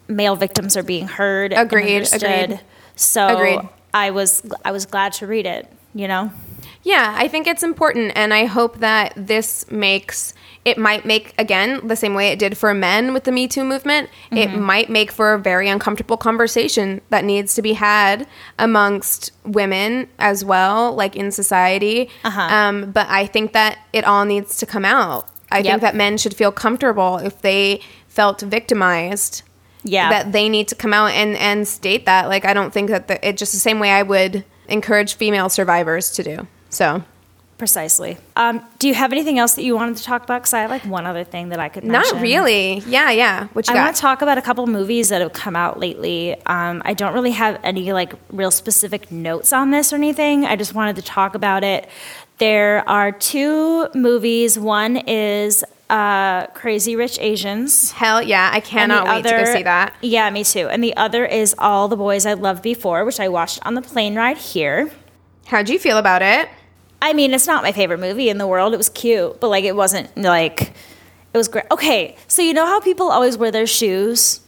male 0.07 0.35
victims 0.35 0.77
are 0.77 0.83
being 0.83 1.07
heard. 1.07 1.51
and 1.51 1.61
Agreed, 1.61 1.95
understood. 1.95 2.23
agreed. 2.23 2.59
So 2.95 3.27
Agreed. 3.27 3.59
I 3.93 4.11
was 4.11 4.43
I 4.63 4.71
was 4.71 4.85
glad 4.85 5.13
to 5.13 5.25
read 5.27 5.47
it. 5.47 5.67
You 5.95 6.07
know. 6.07 6.31
Yeah, 6.83 7.13
I 7.17 7.27
think 7.27 7.45
it's 7.45 7.61
important, 7.63 8.13
and 8.15 8.33
I 8.33 8.45
hope 8.45 8.79
that 8.79 9.13
this 9.17 9.69
makes 9.69 10.33
it 10.65 10.77
might 10.77 11.05
make 11.05 11.33
again 11.37 11.85
the 11.87 11.95
same 11.95 12.13
way 12.13 12.29
it 12.29 12.39
did 12.39 12.57
for 12.57 12.73
men 12.73 13.13
with 13.13 13.23
the 13.23 13.31
Me 13.31 13.47
Too 13.47 13.63
movement. 13.63 14.09
It 14.31 14.49
Mm-hmm. 14.49 14.61
might 14.61 14.89
make 14.89 15.11
for 15.11 15.33
a 15.33 15.39
very 15.39 15.67
uncomfortable 15.69 16.17
conversation 16.17 17.01
that 17.09 17.23
needs 17.25 17.53
to 17.55 17.61
be 17.61 17.73
had 17.73 18.27
amongst 18.57 19.31
women 19.45 20.07
as 20.19 20.43
well, 20.45 20.93
like 20.93 21.15
in 21.15 21.31
society. 21.31 22.09
Uh-huh. 22.23 22.41
Um, 22.41 22.91
but 22.91 23.07
I 23.09 23.25
think 23.25 23.53
that 23.53 23.79
it 23.93 24.03
all 24.05 24.25
needs 24.25 24.57
to 24.57 24.65
come 24.65 24.85
out. 24.85 25.27
I 25.51 25.57
Yep. 25.59 25.65
think 25.65 25.81
that 25.81 25.95
men 25.95 26.17
should 26.17 26.35
feel 26.35 26.51
comfortable 26.51 27.17
if 27.17 27.41
they 27.41 27.81
felt 28.07 28.41
victimized. 28.41 29.43
Yeah. 29.83 30.09
that 30.09 30.33
they 30.33 30.49
need 30.49 30.67
to 30.67 30.75
come 30.75 30.93
out 30.93 31.11
and 31.11 31.37
and 31.37 31.65
state 31.65 32.05
that. 32.05 32.27
Like 32.27 32.43
I 32.43 32.53
don't 32.53 32.73
think 32.73 32.89
that 32.89 33.07
the, 33.07 33.25
it 33.27 33.37
just 33.37 33.53
the 33.53 33.59
same 33.59 33.79
way 33.79 33.91
I 33.91 34.03
would 34.03 34.43
encourage 34.67 35.15
female 35.15 35.47
survivors 35.47 36.11
to 36.11 36.23
do. 36.23 36.47
So. 36.69 37.03
Precisely. 37.59 38.17
Um, 38.37 38.61
do 38.79 38.87
you 38.87 38.93
have 38.93 39.11
anything 39.11 39.37
else 39.37 39.55
that 39.55 39.63
you 39.63 39.75
wanted 39.75 39.97
to 39.97 40.03
talk 40.03 40.23
about? 40.23 40.39
Because 40.41 40.53
I 40.53 40.61
had 40.61 40.69
like 40.69 40.85
one 40.85 41.05
other 41.05 41.25
thing 41.25 41.49
that 41.49 41.59
I 41.59 41.67
could 41.67 41.83
mention. 41.83 42.15
Not 42.15 42.21
really. 42.21 42.79
Yeah, 42.87 43.11
yeah. 43.11 43.47
What 43.47 43.67
you 43.67 43.75
I 43.75 43.83
want 43.83 43.95
to 43.97 44.01
talk 44.01 44.21
about 44.21 44.37
a 44.37 44.41
couple 44.41 44.65
movies 44.65 45.09
that 45.09 45.19
have 45.19 45.33
come 45.33 45.57
out 45.57 45.77
lately. 45.77 46.35
Um, 46.45 46.81
I 46.85 46.93
don't 46.93 47.13
really 47.13 47.31
have 47.31 47.59
any 47.61 47.91
like 47.91 48.13
real 48.31 48.49
specific 48.49 49.11
notes 49.11 49.51
on 49.51 49.71
this 49.71 49.91
or 49.91 49.97
anything. 49.97 50.45
I 50.45 50.55
just 50.55 50.73
wanted 50.73 50.95
to 50.95 51.01
talk 51.01 51.35
about 51.35 51.65
it. 51.65 51.89
There 52.37 52.87
are 52.87 53.11
two 53.11 53.89
movies. 53.93 54.57
One 54.57 54.95
is 54.95 55.65
uh, 55.89 56.47
Crazy 56.47 56.95
Rich 56.95 57.19
Asians. 57.19 57.91
Hell 57.91 58.21
yeah! 58.21 58.51
I 58.53 58.61
cannot 58.61 59.05
wait 59.05 59.23
to 59.25 59.31
go 59.31 59.43
see 59.43 59.63
that. 59.63 59.93
Yeah, 60.01 60.29
me 60.29 60.45
too. 60.45 60.69
And 60.69 60.81
the 60.81 60.95
other 60.95 61.25
is 61.25 61.53
All 61.59 61.89
the 61.89 61.97
Boys 61.97 62.25
I 62.25 62.35
Loved 62.35 62.63
Before, 62.63 63.03
which 63.03 63.19
I 63.19 63.27
watched 63.27 63.59
on 63.63 63.73
the 63.73 63.81
plane 63.81 64.15
ride 64.15 64.37
here. 64.37 64.89
How'd 65.47 65.67
you 65.67 65.77
feel 65.77 65.97
about 65.97 66.21
it? 66.21 66.47
I 67.01 67.13
mean, 67.13 67.33
it's 67.33 67.47
not 67.47 67.63
my 67.63 67.71
favorite 67.71 67.99
movie 67.99 68.29
in 68.29 68.37
the 68.37 68.47
world. 68.47 68.73
It 68.73 68.77
was 68.77 68.89
cute, 68.89 69.39
but 69.39 69.49
like 69.49 69.63
it 69.63 69.75
wasn't 69.75 70.15
like 70.17 70.73
it 71.33 71.37
was 71.37 71.47
great. 71.47 71.65
Okay, 71.71 72.15
so 72.27 72.41
you 72.41 72.53
know 72.53 72.65
how 72.65 72.79
people 72.79 73.09
always 73.09 73.37
wear 73.37 73.51
their 73.51 73.67
shoes 73.67 74.41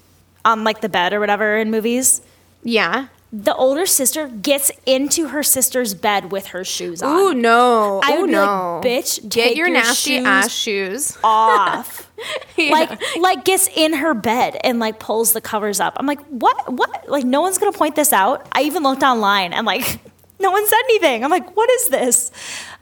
on 0.43 0.63
like 0.63 0.81
the 0.81 0.89
bed 0.89 1.13
or 1.13 1.19
whatever 1.19 1.57
in 1.57 1.71
movies? 1.71 2.21
Yeah. 2.63 3.07
The 3.33 3.55
older 3.55 3.85
sister 3.85 4.27
gets 4.27 4.71
into 4.85 5.29
her 5.29 5.41
sister's 5.41 5.93
bed 5.93 6.33
with 6.33 6.47
her 6.47 6.65
shoes 6.65 7.01
on. 7.01 7.17
Ooh 7.17 7.33
no! 7.33 8.01
I 8.03 8.17
Ooh 8.17 8.21
would 8.21 8.27
be 8.27 8.33
no! 8.33 8.81
like, 8.83 8.85
"Bitch, 8.85 9.21
get 9.21 9.31
take 9.31 9.57
your, 9.57 9.67
your 9.67 9.77
nasty 9.77 10.17
shoes 10.17 10.25
ass 10.25 10.51
shoes 10.51 11.17
off. 11.23 12.07
Yeah. 12.55 12.73
Like 12.73 13.01
like 13.17 13.45
gets 13.45 13.67
in 13.75 13.93
her 13.93 14.13
bed 14.13 14.55
and 14.63 14.77
like 14.77 14.99
pulls 14.99 15.33
the 15.33 15.41
covers 15.41 15.79
up. 15.79 15.93
I'm 15.97 16.05
like, 16.05 16.19
what 16.27 16.71
what? 16.71 17.09
Like 17.09 17.23
no 17.23 17.41
one's 17.41 17.57
gonna 17.57 17.71
point 17.71 17.95
this 17.95 18.13
out. 18.13 18.47
I 18.51 18.61
even 18.61 18.83
looked 18.83 19.01
online 19.01 19.53
and 19.53 19.65
like 19.65 19.99
no 20.41 20.51
one 20.51 20.67
said 20.67 20.79
anything. 20.85 21.23
I'm 21.23 21.31
like, 21.31 21.55
what 21.55 21.69
is 21.71 21.87
this? 21.89 22.31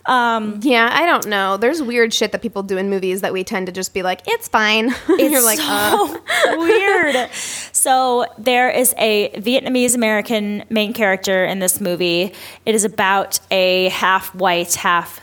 Um 0.06 0.60
Yeah, 0.64 0.90
I 0.92 1.06
don't 1.06 1.28
know. 1.28 1.58
There's 1.58 1.82
weird 1.82 2.14
shit 2.14 2.32
that 2.32 2.42
people 2.42 2.64
do 2.64 2.78
in 2.78 2.90
movies 2.90 3.22
that 3.22 3.34
we 3.34 3.44
tend 3.44 3.68
to 3.68 3.72
just 3.72 3.94
be 3.94 4.02
like, 4.02 4.22
it's 4.28 4.48
fine. 4.48 4.94
It's 5.10 5.32
You're 5.32 5.44
like, 5.44 5.60
uh, 5.62 6.08
so 6.08 6.58
weird. 6.60 7.30
So 7.74 8.26
there 8.38 8.70
is 8.70 8.94
a 8.98 9.30
Vietnamese 9.32 9.96
American 9.96 10.64
main 10.70 10.94
character 10.94 11.44
in 11.46 11.60
this 11.60 11.80
movie. 11.82 12.34
It 12.66 12.76
is 12.76 12.86
about 12.86 13.40
a 13.52 13.90
half 13.90 14.34
white, 14.34 14.74
half 14.76 15.20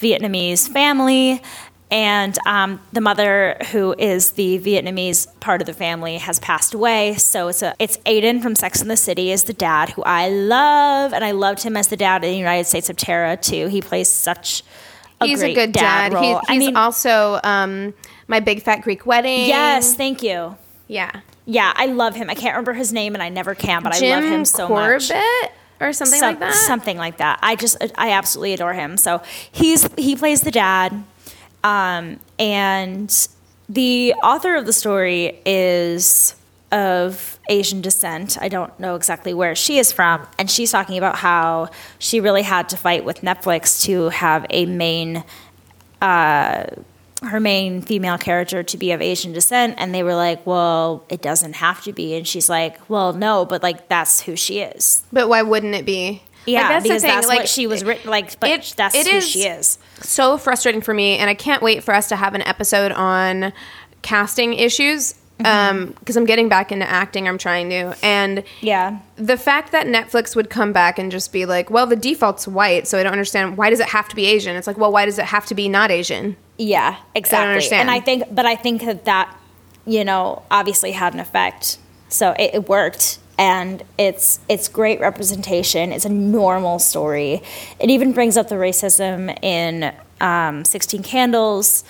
Vietnamese 0.00 0.68
family. 0.68 1.42
And 1.90 2.38
um, 2.46 2.80
the 2.92 3.00
mother, 3.00 3.56
who 3.72 3.94
is 3.98 4.32
the 4.32 4.58
Vietnamese 4.60 5.26
part 5.40 5.60
of 5.60 5.66
the 5.66 5.72
family, 5.72 6.18
has 6.18 6.38
passed 6.38 6.72
away. 6.72 7.14
So 7.16 7.48
it's 7.48 7.62
a 7.62 7.74
it's 7.80 7.98
Aidan 8.06 8.40
from 8.40 8.54
Sex 8.54 8.80
and 8.80 8.88
the 8.90 8.96
City 8.96 9.32
is 9.32 9.44
the 9.44 9.52
dad, 9.52 9.90
who 9.90 10.02
I 10.04 10.28
love, 10.28 11.12
and 11.12 11.24
I 11.24 11.32
loved 11.32 11.62
him 11.64 11.76
as 11.76 11.88
the 11.88 11.96
dad 11.96 12.22
in 12.22 12.30
the 12.30 12.38
United 12.38 12.66
States 12.68 12.88
of 12.90 12.96
Tara 12.96 13.36
too. 13.36 13.66
He 13.66 13.80
plays 13.82 14.08
such 14.08 14.62
a 15.20 15.26
he's 15.26 15.42
a 15.42 15.52
good 15.52 15.72
dad. 15.72 16.12
role. 16.12 16.22
He, 16.22 16.32
I 16.48 16.52
he's 16.54 16.66
mean, 16.66 16.76
also 16.76 17.40
um, 17.42 17.92
my 18.28 18.38
big 18.40 18.62
fat 18.62 18.82
Greek 18.82 19.04
wedding. 19.04 19.46
yes, 19.48 19.94
thank 19.94 20.22
you. 20.22 20.56
Yeah. 20.86 21.20
Yeah, 21.46 21.72
I 21.74 21.86
love 21.86 22.14
him. 22.14 22.30
I 22.30 22.34
can't 22.34 22.54
remember 22.54 22.74
his 22.74 22.92
name, 22.92 23.14
and 23.14 23.22
I 23.22 23.28
never 23.28 23.56
can, 23.56 23.82
but 23.82 23.94
Jim 23.94 24.12
I 24.18 24.20
love 24.20 24.32
him 24.32 24.44
so 24.44 24.68
Corbett 24.68 25.08
much. 25.10 25.50
or 25.80 25.92
something 25.92 26.20
Some- 26.20 26.28
like 26.30 26.38
that. 26.38 26.54
Something 26.54 26.96
like 26.98 27.16
that. 27.16 27.40
I 27.42 27.56
just, 27.56 27.76
I 27.96 28.10
absolutely 28.12 28.52
adore 28.52 28.74
him. 28.74 28.96
So 28.96 29.20
he's 29.50 29.92
he 29.98 30.14
plays 30.14 30.42
the 30.42 30.52
dad, 30.52 31.02
um, 31.64 32.20
and 32.38 33.28
the 33.68 34.14
author 34.22 34.56
of 34.56 34.66
the 34.66 34.72
story 34.72 35.40
is 35.44 36.34
of 36.72 37.38
Asian 37.48 37.80
descent. 37.80 38.38
I 38.40 38.48
don't 38.48 38.78
know 38.78 38.94
exactly 38.94 39.34
where 39.34 39.54
she 39.54 39.78
is 39.78 39.92
from, 39.92 40.26
and 40.38 40.50
she's 40.50 40.70
talking 40.70 40.98
about 40.98 41.16
how 41.16 41.70
she 41.98 42.20
really 42.20 42.42
had 42.42 42.68
to 42.70 42.76
fight 42.76 43.04
with 43.04 43.22
Netflix 43.22 43.82
to 43.84 44.10
have 44.10 44.46
a 44.50 44.66
main 44.66 45.24
her 47.22 47.38
main 47.38 47.82
female 47.82 48.16
character 48.16 48.62
to 48.62 48.78
be 48.78 48.92
of 48.92 49.02
Asian 49.02 49.32
descent, 49.32 49.74
and 49.76 49.94
they 49.94 50.02
were 50.02 50.14
like, 50.14 50.46
"Well, 50.46 51.04
it 51.08 51.20
doesn't 51.20 51.54
have 51.54 51.82
to 51.84 51.92
be," 51.92 52.14
and 52.14 52.26
she's 52.26 52.48
like, 52.48 52.78
"Well, 52.88 53.12
no, 53.12 53.44
but 53.44 53.62
like 53.62 53.88
that's 53.88 54.22
who 54.22 54.36
she 54.36 54.60
is." 54.60 55.02
But 55.12 55.28
why 55.28 55.42
wouldn't 55.42 55.74
it 55.74 55.84
be? 55.84 56.22
Yeah, 56.46 56.60
Like, 56.62 56.68
that's 56.70 56.82
the 56.88 56.98
thing, 57.00 57.14
that's 57.14 57.26
like, 57.28 57.38
what 57.40 57.48
she 57.48 57.66
was 57.66 57.84
written 57.84 58.10
like. 58.10 58.38
But 58.40 58.50
it- 58.50 58.74
that's 58.76 58.94
it 58.94 59.06
who 59.06 59.16
is- 59.18 59.28
she 59.28 59.42
is. 59.46 59.78
so 60.00 60.38
frustrating 60.38 60.80
for 60.80 60.94
me 60.94 61.18
and 61.18 61.28
i 61.28 61.34
can't 61.34 61.62
wait 61.62 61.84
for 61.84 61.92
us 61.92 62.08
to 62.08 62.16
have 62.16 62.34
an 62.34 62.40
episode 62.42 62.92
on 62.92 63.52
casting 64.02 64.54
issues 64.54 65.14
Mm-hmm. 65.40 65.92
because 65.92 66.18
i'm 66.18 66.26
getting 66.26 66.50
back 66.50 66.70
into 66.70 66.86
acting 66.86 67.26
i'm 67.26 67.38
trying 67.38 67.70
to 67.70 67.94
and 68.02 68.44
Yeah, 68.60 68.98
the 69.16 69.38
fact 69.38 69.72
that 69.72 69.86
netflix 69.86 70.36
would 70.36 70.50
come 70.50 70.74
back 70.74 70.98
and 70.98 71.10
just 71.10 71.32
be 71.32 71.46
like 71.46 71.70
well 71.70 71.86
the 71.86 71.96
default's 71.96 72.46
white 72.46 72.86
so 72.86 72.98
i 72.98 73.02
don't 73.02 73.12
understand 73.12 73.56
why 73.56 73.70
does 73.70 73.80
it 73.80 73.88
have 73.88 74.06
to 74.10 74.16
be 74.16 74.26
asian 74.26 74.54
it's 74.54 74.66
like 74.66 74.76
well 74.76 74.92
why 74.92 75.06
does 75.06 75.18
it 75.18 75.24
have 75.24 75.46
to 75.46 75.54
be 75.54 75.66
not 75.66 75.90
asian 75.90 76.36
yeah, 76.58 76.96
exactly. 77.14 77.48
understand. 77.48 77.88
And 77.88 77.90
I 77.90 78.00
think, 78.00 78.24
but 78.34 78.44
I 78.44 78.54
think 78.54 78.82
that 78.84 79.06
that 79.06 79.34
you 79.86 80.04
know 80.04 80.42
obviously 80.50 80.90
had 80.92 81.14
an 81.14 81.20
effect. 81.20 81.78
So 82.10 82.32
it, 82.32 82.50
it 82.52 82.68
worked. 82.68 83.18
And 83.40 83.82
it's 83.96 84.38
it's 84.50 84.68
great 84.68 85.00
representation. 85.00 85.92
It's 85.92 86.04
a 86.04 86.10
normal 86.10 86.78
story. 86.78 87.42
It 87.80 87.88
even 87.88 88.12
brings 88.12 88.36
up 88.36 88.48
the 88.50 88.56
racism 88.56 89.42
in 89.42 89.94
um, 90.20 90.64
Sixteen 90.66 91.02
Candles. 91.02 91.82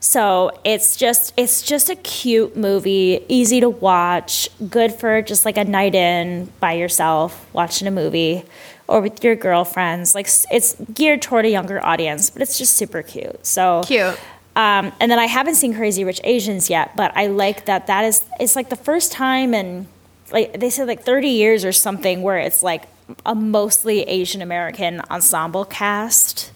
So 0.00 0.50
it's 0.64 0.96
just 0.96 1.34
it's 1.36 1.62
just 1.62 1.90
a 1.90 1.96
cute 1.96 2.56
movie, 2.56 3.24
easy 3.28 3.60
to 3.60 3.68
watch, 3.68 4.48
good 4.70 4.92
for 4.92 5.20
just 5.20 5.44
like 5.44 5.58
a 5.58 5.64
night 5.64 5.94
in 5.94 6.50
by 6.58 6.72
yourself 6.72 7.48
watching 7.52 7.86
a 7.86 7.90
movie 7.90 8.44
or 8.88 9.02
with 9.02 9.22
your 9.22 9.36
girlfriends. 9.36 10.14
Like 10.14 10.28
it's 10.50 10.76
geared 10.94 11.20
toward 11.20 11.44
a 11.44 11.50
younger 11.50 11.84
audience, 11.84 12.30
but 12.30 12.40
it's 12.40 12.56
just 12.56 12.78
super 12.78 13.02
cute. 13.02 13.44
So 13.46 13.82
Cute. 13.84 14.18
Um, 14.56 14.92
and 15.00 15.10
then 15.10 15.18
I 15.18 15.26
haven't 15.26 15.56
seen 15.56 15.74
Crazy 15.74 16.04
Rich 16.04 16.20
Asians 16.22 16.70
yet, 16.70 16.96
but 16.96 17.10
I 17.16 17.26
like 17.26 17.64
that 17.66 17.88
that 17.88 18.04
is 18.04 18.22
it's 18.38 18.56
like 18.56 18.70
the 18.70 18.76
first 18.76 19.10
time 19.10 19.52
in 19.52 19.86
like 20.32 20.58
they 20.58 20.70
said 20.70 20.86
like 20.88 21.02
30 21.02 21.28
years 21.28 21.64
or 21.64 21.72
something 21.72 22.22
where 22.22 22.38
it's 22.38 22.62
like 22.62 22.84
a 23.26 23.34
mostly 23.34 24.02
Asian 24.02 24.40
American 24.42 25.00
ensemble 25.10 25.64
cast. 25.64 26.50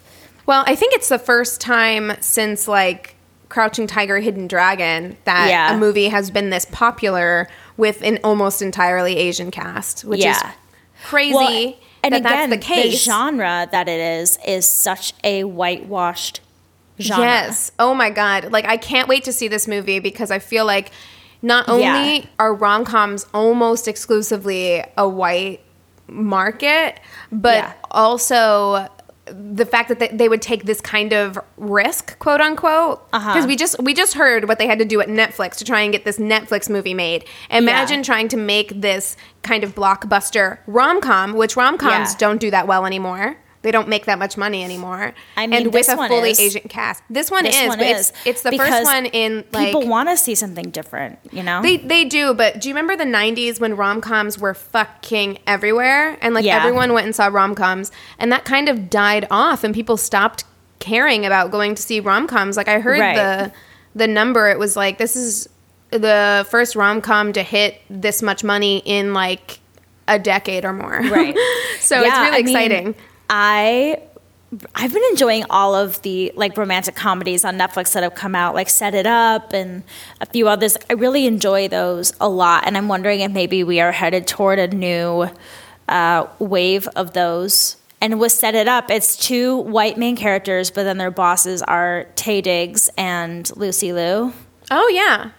well 0.46 0.64
i 0.66 0.74
think 0.74 0.94
it's 0.94 1.08
the 1.10 1.18
first 1.18 1.60
time 1.60 2.12
since 2.20 2.66
like 2.66 3.14
crouching 3.50 3.86
tiger 3.86 4.18
hidden 4.18 4.46
dragon 4.46 5.16
that 5.24 5.48
Yeah. 5.50 5.74
a 5.74 5.78
movie 5.78 6.08
has 6.08 6.30
been 6.30 6.50
this 6.50 6.64
popular 6.66 7.48
with 7.76 8.02
an 8.02 8.18
almost 8.24 8.60
entirely 8.62 9.16
asian 9.16 9.50
cast 9.50 10.04
which 10.04 10.20
Yeah. 10.20 10.36
is 10.36 10.42
crazy 11.04 11.34
Well, 11.34 11.74
and 12.02 12.14
that 12.14 12.20
again, 12.20 12.50
that's 12.50 12.50
the 12.50 12.58
case. 12.74 13.02
genre 13.04 13.68
that 13.72 13.88
it 13.88 14.00
is 14.00 14.38
is 14.46 14.68
such 14.68 15.12
a 15.24 15.44
whitewashed 15.44 16.40
genre. 17.00 17.24
Yes. 17.24 17.70
Oh 17.78 17.92
my 17.94 18.10
god. 18.10 18.50
Like 18.52 18.64
I 18.66 18.76
can't 18.76 19.08
wait 19.08 19.24
to 19.24 19.32
see 19.32 19.48
this 19.48 19.66
movie 19.68 19.98
because 19.98 20.30
I 20.30 20.38
feel 20.38 20.64
like 20.64 20.90
not 21.42 21.68
only 21.68 21.82
Yeah. 22.20 22.24
are 22.38 22.52
rom-coms 22.54 23.26
almost 23.32 23.86
exclusively 23.88 24.82
a 24.96 25.08
white 25.08 25.60
market, 26.08 27.00
but 27.30 27.56
Yeah. 27.58 27.72
also 27.90 28.88
the 29.30 29.66
fact 29.66 29.90
that 29.90 29.98
they, 29.98 30.08
they 30.08 30.26
would 30.26 30.40
take 30.40 30.64
this 30.64 30.80
kind 30.80 31.12
of 31.12 31.38
risk, 31.58 32.18
quote 32.18 32.40
unquote, 32.40 33.06
because 33.10 33.36
Uh-huh. 33.36 33.46
we 33.46 33.56
just 33.56 33.76
we 33.82 33.92
just 33.92 34.14
heard 34.14 34.48
what 34.48 34.58
they 34.58 34.66
had 34.66 34.78
to 34.78 34.86
do 34.86 35.02
at 35.02 35.08
Netflix 35.08 35.56
to 35.56 35.64
try 35.66 35.82
and 35.82 35.92
get 35.92 36.06
this 36.06 36.16
Netflix 36.18 36.70
movie 36.70 36.94
made. 36.94 37.26
Imagine 37.50 37.98
Yeah. 37.98 38.04
trying 38.04 38.28
to 38.28 38.38
make 38.38 38.80
this 38.80 39.16
kind 39.42 39.64
of 39.64 39.74
blockbuster 39.74 40.58
rom 40.66 41.02
com, 41.02 41.34
which 41.34 41.56
rom 41.56 41.76
coms 41.76 42.12
Yeah. 42.12 42.18
don't 42.18 42.40
do 42.40 42.50
that 42.50 42.66
well 42.66 42.86
anymore. 42.86 43.36
They 43.68 43.72
don't 43.72 43.88
make 43.88 44.06
that 44.06 44.18
much 44.18 44.38
money 44.38 44.64
anymore. 44.64 45.12
I 45.36 45.46
mean, 45.46 45.64
and 45.66 45.74
with 45.74 45.90
a 45.90 45.96
fully 46.08 46.30
is. 46.30 46.40
Asian 46.40 46.70
cast, 46.70 47.02
this 47.10 47.30
one 47.30 47.44
This 47.44 47.60
is. 47.60 47.68
one 47.68 47.80
is 47.82 47.98
It's, 47.98 48.12
it's 48.24 48.42
the 48.42 48.52
first 48.56 48.82
one 48.84 49.04
in 49.04 49.44
like 49.52 49.66
people 49.66 49.86
want 49.86 50.08
to 50.08 50.16
see 50.16 50.34
something 50.34 50.70
different. 50.70 51.18
You 51.30 51.42
know, 51.42 51.60
they 51.60 51.76
they 51.76 52.06
do, 52.06 52.32
but 52.32 52.62
do 52.62 52.70
you 52.70 52.74
remember 52.74 52.96
the 52.96 53.04
'90s 53.10 53.60
when 53.60 53.76
rom 53.76 54.00
coms 54.00 54.38
were 54.38 54.54
fucking 54.54 55.40
everywhere, 55.46 56.16
and 56.22 56.32
like 56.34 56.46
Yeah. 56.46 56.56
everyone 56.56 56.94
went 56.94 57.04
and 57.04 57.14
saw 57.14 57.26
rom 57.26 57.54
coms, 57.54 57.92
and 58.18 58.32
that 58.32 58.46
kind 58.46 58.70
of 58.70 58.88
died 58.88 59.26
off, 59.30 59.64
and 59.64 59.74
people 59.74 59.98
stopped 59.98 60.44
caring 60.78 61.26
about 61.26 61.50
going 61.50 61.74
to 61.74 61.82
see 61.82 62.00
rom 62.00 62.26
coms. 62.26 62.56
Like 62.56 62.68
I 62.68 62.80
heard 62.80 63.00
Right. 63.00 63.16
the 63.16 63.52
the 63.94 64.06
number, 64.08 64.48
it 64.48 64.58
was 64.58 64.76
like 64.78 64.96
this 64.96 65.14
is 65.14 65.46
the 65.90 66.46
first 66.50 66.74
rom 66.74 67.02
com 67.02 67.34
to 67.34 67.42
hit 67.42 67.82
this 67.90 68.22
much 68.22 68.42
money 68.42 68.78
in 68.86 69.12
like 69.12 69.60
a 70.06 70.18
decade 70.18 70.64
or 70.64 70.72
more. 70.72 71.00
Right. 71.02 71.36
so 71.80 71.98
it's 72.00 72.06
Yeah, 72.06 72.24
really 72.24 72.36
I 72.38 72.42
mean, 72.42 72.48
exciting. 72.56 72.94
I 73.28 74.00
I've 74.74 74.92
been 74.92 75.02
enjoying 75.10 75.44
all 75.50 75.74
of 75.74 76.00
the 76.02 76.32
like 76.34 76.56
romantic 76.56 76.94
comedies 76.94 77.44
on 77.44 77.58
Netflix 77.58 77.92
that 77.92 78.02
have 78.02 78.14
come 78.14 78.34
out, 78.34 78.54
like 78.54 78.70
Set 78.70 78.94
It 78.94 79.06
Up 79.06 79.52
and 79.52 79.82
a 80.20 80.26
few 80.26 80.48
others. 80.48 80.78
I 80.88 80.94
really 80.94 81.26
enjoy 81.26 81.68
those 81.68 82.14
a 82.20 82.28
lot, 82.28 82.66
and 82.66 82.76
I'm 82.76 82.88
wondering 82.88 83.20
if 83.20 83.30
maybe 83.30 83.62
we 83.62 83.80
are 83.80 83.92
headed 83.92 84.26
toward 84.26 84.58
a 84.58 84.68
new 84.68 85.28
uh, 85.86 86.26
wave 86.38 86.88
of 86.96 87.12
those. 87.12 87.76
And 88.00 88.18
with 88.18 88.32
Set 88.32 88.54
It 88.54 88.68
Up, 88.68 88.90
it's 88.90 89.16
two 89.16 89.58
white 89.58 89.98
main 89.98 90.16
characters, 90.16 90.70
but 90.70 90.84
then 90.84 90.96
their 90.96 91.10
bosses 91.10 91.62
are 91.62 92.06
Taye 92.14 92.42
Diggs 92.42 92.88
and 92.96 93.54
Lucy 93.56 93.92
Liu. 93.92 94.32
oh 94.70 94.88
yeah. 94.88 95.32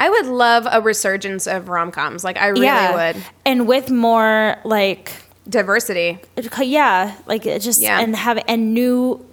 I 0.00 0.08
would 0.10 0.26
love 0.26 0.66
a 0.70 0.80
resurgence 0.80 1.48
of 1.48 1.68
rom 1.68 1.90
coms. 1.90 2.22
Like 2.22 2.38
I 2.38 2.48
really 2.48 2.66
would. 3.14 3.24
And 3.44 3.66
with 3.66 3.90
more 3.90 4.56
like 4.64 5.12
Diversity. 5.48 6.18
yeah 6.60 7.14
like 7.26 7.46
it 7.46 7.62
just 7.62 7.80
Yeah. 7.80 8.00
and 8.00 8.14
have 8.16 8.38
and 8.46 8.74
new 8.74 9.24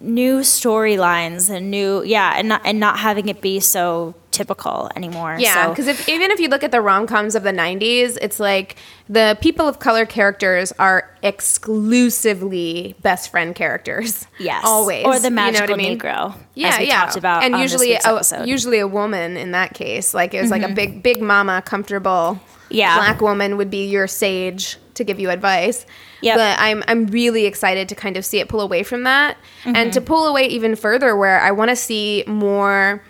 new 0.00 0.40
storylines 0.40 1.48
and 1.48 1.70
new 1.70 2.02
yeah 2.04 2.34
and 2.36 2.48
not 2.48 2.60
and 2.64 2.78
not 2.78 2.98
having 2.98 3.28
it 3.28 3.40
be 3.40 3.58
so 3.60 4.14
typical 4.30 4.90
anymore 4.96 5.36
Yeah, 5.38 5.54
So- 5.66 5.70
because 5.70 5.86
if 5.86 6.08
even 6.08 6.30
if 6.32 6.40
you 6.40 6.48
look 6.48 6.64
at 6.64 6.72
the 6.72 6.80
rom 6.82 7.06
coms 7.06 7.34
of 7.36 7.44
the 7.44 7.52
'90s, 7.52 8.18
it's 8.20 8.40
like 8.40 8.76
the 9.08 9.38
people 9.40 9.66
of 9.68 9.78
color 9.78 10.04
characters 10.04 10.72
are 10.78 11.08
exclusively 11.22 12.94
best 13.00 13.30
friend 13.30 13.54
characters. 13.54 14.26
yes 14.38 14.62
always 14.66 15.04
or 15.06 15.18
the 15.18 15.24
You 15.24 15.30
know 15.30 15.36
magical 15.36 15.74
I 15.74 15.78
mean? 15.78 15.98
negro 15.98 16.34
Yeah, 16.54 16.80
yeah. 16.80 17.12
about 17.16 17.44
and 17.44 17.58
usually, 17.58 17.94
a, 17.94 18.44
usually 18.44 18.80
a 18.80 18.88
woman 18.88 19.36
in 19.36 19.52
that 19.52 19.74
case. 19.74 20.12
Like 20.14 20.34
it 20.34 20.40
was 20.42 20.50
like 20.50 20.62
a 20.62 20.66
mm-hmm. 20.66 20.74
big, 20.74 21.02
big 21.02 21.22
mama, 21.22 21.62
comfortable. 21.62 22.40
Yeah. 22.70 22.96
black 22.96 23.20
woman 23.20 23.56
would 23.56 23.70
be 23.70 23.86
your 23.86 24.08
sage 24.08 24.78
to 24.94 25.04
give 25.04 25.18
you 25.20 25.30
advice. 25.30 25.86
Yep. 26.22 26.36
but 26.36 26.58
I'm 26.58 26.82
I'm 26.88 27.06
really 27.06 27.44
excited 27.46 27.88
to 27.90 27.94
kind 27.94 28.16
of 28.16 28.24
see 28.24 28.38
it 28.38 28.48
pull 28.48 28.60
away 28.60 28.82
from 28.82 29.02
that, 29.04 29.36
and 29.64 29.76
Mm-hmm. 29.76 29.90
to 29.90 30.00
pull 30.00 30.26
away 30.26 30.46
even 30.46 30.74
further, 30.76 31.16
where 31.16 31.40
I 31.40 31.50
want 31.50 31.70
to 31.70 31.76
see 31.76 32.24
more, 32.26 33.02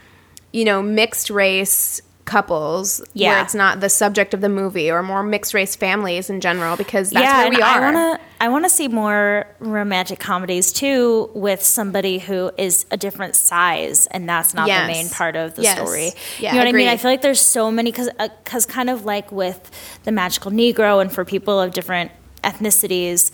you 0.53 0.65
know, 0.65 0.83
mixed 0.83 1.31
race 1.31 2.01
couples 2.25 2.99
where 3.01 3.07
Yeah. 3.13 3.43
it's 3.43 3.55
not 3.55 3.81
the 3.81 3.89
subject 3.91 4.33
of 4.33 4.41
the 4.41 4.49
movie 4.49 4.91
or 4.91 5.03
more 5.03 5.23
mixed 5.23 5.53
race 5.53 5.77
families 5.77 6.31
in 6.31 6.41
general 6.41 6.77
because 6.77 7.11
that's 7.11 7.23
yeah, 7.25 7.43
where 7.43 7.51
we 7.51 7.61
are. 7.61 7.83
I 7.83 7.93
want 7.93 7.97
to 8.21 8.27
I 8.41 8.49
want 8.49 8.65
to 8.65 8.71
see 8.71 8.89
more 8.89 9.47
romantic 9.61 10.19
comedies 10.21 10.73
too 10.73 11.31
with 11.35 11.63
somebody 11.63 12.19
who 12.19 12.51
is 12.57 12.87
a 12.91 12.97
different 12.97 13.37
size 13.37 14.07
and 14.07 14.29
that's 14.29 14.55
not 14.55 14.69
Yes. 14.69 14.87
the 14.87 14.93
main 14.93 15.09
part 15.11 15.37
of 15.37 15.55
the 15.55 15.63
Yes. 15.63 15.77
story. 15.77 16.13
Yeah, 16.39 16.53
you 16.53 16.59
know 16.59 16.65
what 16.65 16.69
I 16.69 16.73
mean? 16.73 16.89
I 16.89 16.97
feel 16.97 17.11
like 17.11 17.23
there's 17.23 17.41
so 17.41 17.71
many 17.71 17.93
cuz 17.93 18.09
cuz 18.45 18.65
kind 18.67 18.89
of 18.89 19.05
like 19.05 19.31
with 19.31 19.71
the 20.05 20.13
magical 20.13 20.51
negro 20.51 21.01
and 21.03 21.13
for 21.13 21.25
people 21.25 21.61
of 21.61 21.73
different 21.73 22.11
ethnicities 22.43 23.31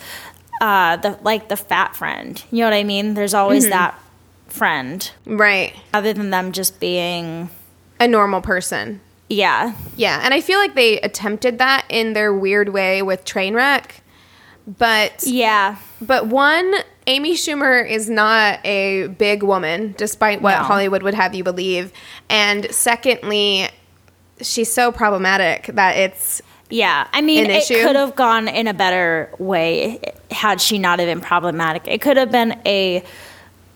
uh 0.60 0.96
the 0.96 1.16
like 1.22 1.48
the 1.48 1.56
fat 1.56 1.94
friend. 1.96 2.42
You 2.50 2.60
know 2.60 2.66
what 2.66 2.74
I 2.74 2.84
mean? 2.84 3.14
There's 3.14 3.34
always 3.34 3.64
Mm-hmm. 3.64 3.70
that 3.70 3.94
friend 4.48 5.10
right, 5.26 5.72
other 5.94 6.12
than 6.12 6.30
them 6.30 6.50
just 6.50 6.80
being 6.80 7.50
a 8.00 8.08
normal 8.08 8.40
person. 8.40 9.00
yeah. 9.28 9.74
Yeah, 9.96 10.20
and 10.24 10.34
I 10.34 10.40
feel 10.40 10.58
like 10.58 10.74
they 10.74 10.98
attempted 11.00 11.58
that 11.58 11.84
in 11.88 12.14
their 12.14 12.32
weird 12.34 12.70
way 12.70 13.00
with 13.02 13.24
Trainwreck, 13.24 14.00
but 14.66 15.22
Yeah. 15.24 15.76
but 16.00 16.26
one, 16.26 16.74
Amy 17.06 17.34
Schumer 17.34 17.88
is 17.88 18.08
not 18.10 18.58
a 18.64 19.06
big 19.18 19.42
woman, 19.42 19.94
despite 19.96 20.42
what 20.42 20.56
No. 20.58 20.64
Hollywood 20.64 21.02
would 21.02 21.14
have 21.14 21.34
you 21.34 21.44
believe, 21.44 21.92
and 22.28 22.66
secondly, 22.72 23.68
she's 24.40 24.72
so 24.72 24.90
problematic 24.90 25.66
that 25.74 25.96
it's 25.96 26.40
Yeah, 26.70 27.06
I 27.12 27.20
mean, 27.20 27.46
it 27.50 27.62
issue? 27.70 27.82
could 27.82 27.96
have 27.96 28.14
gone 28.16 28.48
in 28.48 28.66
a 28.68 28.74
better 28.74 29.28
way 29.38 30.00
had 30.30 30.60
she 30.60 30.78
not 30.78 30.98
have 31.00 31.06
been 31.08 31.20
problematic. 31.20 31.82
It 31.86 32.00
could 32.00 32.16
have 32.16 32.30
been 32.32 32.58
a 32.64 33.02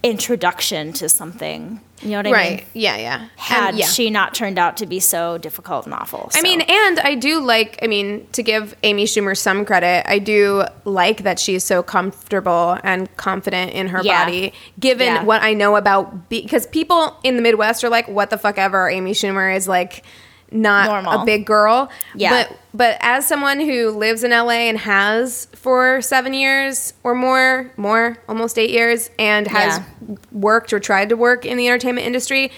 introduction 0.02 0.92
to 0.94 1.08
something. 1.08 1.80
You 2.04 2.10
know 2.10 2.16
what 2.18 2.26
I 2.26 2.32
right. 2.32 2.56
mean? 2.58 2.66
Yeah, 2.74 2.96
yeah. 2.96 3.28
Had 3.36 3.68
And, 3.70 3.78
yeah. 3.78 3.86
she 3.86 4.10
not 4.10 4.34
turned 4.34 4.58
out 4.58 4.76
to 4.76 4.86
be 4.86 5.00
so 5.00 5.38
difficult 5.38 5.86
and 5.86 5.94
awful. 5.94 6.30
I 6.34 6.42
mean, 6.42 6.60
and 6.60 6.98
I 7.00 7.14
do 7.14 7.40
like, 7.40 7.78
I 7.82 7.86
mean, 7.86 8.26
to 8.32 8.42
give 8.42 8.76
Amy 8.82 9.06
Schumer 9.06 9.36
some 9.36 9.64
credit, 9.64 10.04
I 10.08 10.18
do 10.18 10.64
like 10.84 11.22
that 11.22 11.38
she's 11.38 11.64
so 11.64 11.82
comfortable 11.82 12.78
and 12.84 13.14
confident 13.16 13.72
in 13.72 13.88
her 13.88 14.02
Yeah. 14.02 14.24
body, 14.24 14.52
given 14.78 15.06
Yeah. 15.14 15.22
what 15.24 15.42
I 15.42 15.54
know 15.54 15.76
about, 15.76 16.28
because 16.28 16.66
people 16.66 17.16
in 17.24 17.36
the 17.36 17.42
Midwest 17.42 17.82
are 17.84 17.88
like, 17.88 18.06
what 18.06 18.28
the 18.30 18.38
fuck 18.38 18.58
ever, 18.58 18.88
Amy 18.90 19.12
Schumer 19.12 19.56
is 19.56 19.66
like 19.66 20.04
not 20.54 20.86
Normal. 21.04 21.22
a 21.22 21.24
big 21.26 21.44
girl. 21.44 21.90
Yeah. 22.14 22.30
But, 22.48 22.58
but 22.72 22.96
as 23.00 23.26
someone 23.26 23.58
who 23.60 23.90
lives 23.90 24.22
in 24.24 24.30
LA 24.30 24.68
and 24.70 24.78
has 24.78 25.46
for 25.52 26.00
seven 26.00 26.32
years 26.32 26.94
or 27.02 27.14
more, 27.14 27.70
more, 27.76 28.16
almost 28.28 28.56
eight 28.58 28.70
years, 28.70 29.10
and 29.18 29.46
has 29.48 29.80
Yeah. 30.08 30.14
worked 30.32 30.72
or 30.72 30.78
tried 30.80 31.08
to 31.10 31.16
work 31.16 31.44
in 31.44 31.56
the 31.58 31.66
entertainment 31.66 32.06
industry, 32.06 32.52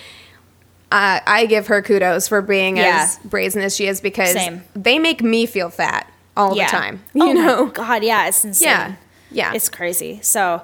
uh, 0.93 1.21
I 1.27 1.47
give 1.47 1.67
her 1.69 1.81
kudos 1.83 2.29
for 2.29 2.43
being 2.43 2.77
Yeah. 2.77 3.01
as 3.05 3.19
brazen 3.25 3.63
as 3.63 3.75
she 3.75 3.87
is 3.87 4.01
because 4.01 4.33
Same. 4.35 4.63
they 4.75 4.99
make 4.99 5.23
me 5.23 5.47
feel 5.47 5.71
fat 5.71 6.07
all 6.37 6.55
yeah. 6.57 6.67
the 6.67 6.71
time. 6.71 7.03
Oh 7.19 7.27
You 7.29 7.35
my 7.35 7.41
know? 7.41 7.67
God, 7.67 8.05
yeah, 8.05 8.29
it's 8.29 8.45
insane. 8.45 8.69
Yeah. 8.69 8.93
Yeah. 9.31 9.53
It's 9.55 9.69
crazy. 9.69 10.21
So, 10.23 10.63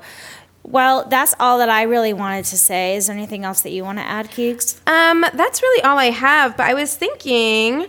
well, 0.64 1.06
that's 1.08 1.34
all 1.40 1.58
that 1.58 1.68
I 1.68 1.82
really 1.82 2.12
wanted 2.12 2.44
to 2.46 2.58
say. 2.58 2.96
Is 2.96 3.06
there 3.08 3.16
anything 3.16 3.44
else 3.44 3.62
that 3.62 3.70
you 3.70 3.82
want 3.84 3.98
to 3.98 4.04
add, 4.04 4.30
Keeks? 4.30 4.76
Um, 4.88 5.22
that's 5.34 5.60
really 5.62 5.82
all 5.82 5.98
I 5.98 6.10
have. 6.10 6.56
But 6.56 6.66
I 6.66 6.74
was 6.74 6.96
thinking, 6.96 7.86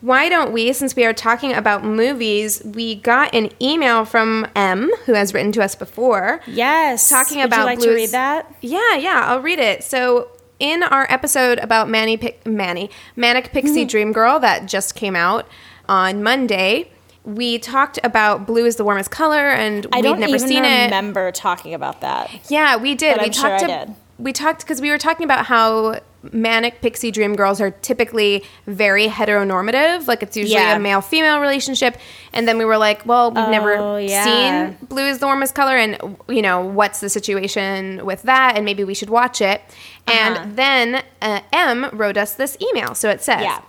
why 0.00 0.28
don't 0.28 0.52
we, 0.52 0.72
since 0.72 0.94
we 0.94 1.04
are 1.04 1.12
talking 1.12 1.52
about 1.52 1.84
movies, 1.84 2.62
we 2.64 2.94
got 2.94 3.34
an 3.34 3.50
email 3.60 4.04
from 4.04 4.46
M, 4.54 4.90
who 5.06 5.14
has 5.14 5.34
written 5.34 5.52
to 5.52 5.64
us 5.64 5.74
before. 5.74 6.40
Yes. 6.46 7.08
Talking 7.08 7.38
Would 7.38 7.46
about 7.46 7.58
you 7.60 7.64
like 7.64 7.78
to 7.80 7.90
read 7.90 8.10
that? 8.10 8.54
Yeah, 8.60 8.96
yeah, 8.96 9.24
I'll 9.26 9.40
read 9.40 9.58
it. 9.58 9.82
So 9.82 10.28
in 10.60 10.84
our 10.84 11.06
episode 11.10 11.58
about 11.58 11.88
Manny, 11.88 12.36
Manny 12.46 12.88
Manic 13.16 13.46
Mm-hmm. 13.46 13.52
Pixie 13.52 13.84
Dream 13.84 14.12
Girl 14.12 14.38
that 14.38 14.66
just 14.66 14.94
came 14.94 15.16
out 15.16 15.48
on 15.88 16.22
Monday, 16.22 16.91
we 17.24 17.58
talked 17.58 17.98
about 18.02 18.46
blue 18.46 18.66
is 18.66 18.76
the 18.76 18.84
warmest 18.84 19.10
color, 19.10 19.48
and 19.50 19.86
I 19.92 19.96
we'd 19.98 20.02
don't 20.02 20.20
never 20.20 20.34
even 20.36 20.48
seen 20.48 20.64
it. 20.64 20.84
remember 20.86 21.30
talking 21.32 21.72
about 21.74 22.00
that. 22.00 22.30
Yeah, 22.50 22.76
we 22.76 22.94
did. 22.94 23.14
But 23.16 23.20
we 23.22 23.26
I'm 23.26 23.32
sure 23.32 23.48
talked. 23.50 23.62
I 23.64 23.70
ab- 23.70 23.86
did. 23.88 23.96
We 24.18 24.32
talked 24.32 24.60
because 24.60 24.80
we 24.80 24.90
were 24.90 24.98
talking 24.98 25.24
about 25.24 25.46
how 25.46 26.00
manic 26.30 26.80
pixie 26.80 27.10
dream 27.10 27.34
girls 27.34 27.60
are 27.60 27.72
typically 27.72 28.44
very 28.68 29.08
heteronormative. 29.08 30.06
Like 30.06 30.22
it's 30.22 30.36
usually 30.36 30.60
Yeah. 30.60 30.76
a 30.76 30.78
male 30.78 31.00
female 31.00 31.40
relationship, 31.40 31.96
and 32.32 32.46
then 32.46 32.58
we 32.58 32.64
were 32.64 32.76
like, 32.76 33.04
well, 33.06 33.30
we've 33.32 33.44
Oh, 33.44 33.50
never 33.50 34.00
yeah. 34.00 34.24
seen 34.24 34.78
blue 34.88 35.06
is 35.06 35.18
the 35.18 35.26
warmest 35.26 35.54
color, 35.54 35.76
and 35.76 36.16
you 36.28 36.42
know 36.42 36.60
what's 36.60 37.00
the 37.00 37.08
situation 37.08 38.04
with 38.04 38.22
that, 38.22 38.54
and 38.56 38.64
maybe 38.64 38.84
we 38.84 38.94
should 38.94 39.10
watch 39.10 39.40
it. 39.40 39.60
And 40.06 40.36
Uh-huh. 40.36 40.46
then 40.54 41.02
uh, 41.20 41.40
M 41.52 41.88
wrote 41.92 42.16
us 42.16 42.34
this 42.34 42.56
email. 42.60 42.94
So 42.94 43.10
it 43.10 43.22
says. 43.22 43.42
Yeah. 43.42 43.60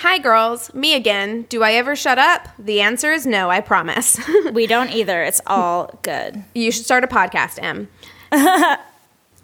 Hi 0.00 0.18
girls, 0.18 0.74
me 0.74 0.94
again. 0.94 1.46
Do 1.48 1.62
I 1.62 1.72
ever 1.72 1.96
shut 1.96 2.18
up? 2.18 2.48
The 2.58 2.82
answer 2.82 3.12
is 3.12 3.26
no, 3.26 3.48
I 3.48 3.60
promise. 3.62 4.20
We 4.52 4.66
don't 4.66 4.90
either. 4.90 5.22
It's 5.22 5.40
all 5.46 5.98
good. 6.02 6.44
You 6.54 6.70
should 6.70 6.84
start 6.84 7.02
a 7.02 7.06
podcast, 7.06 7.58
M. 7.62 7.88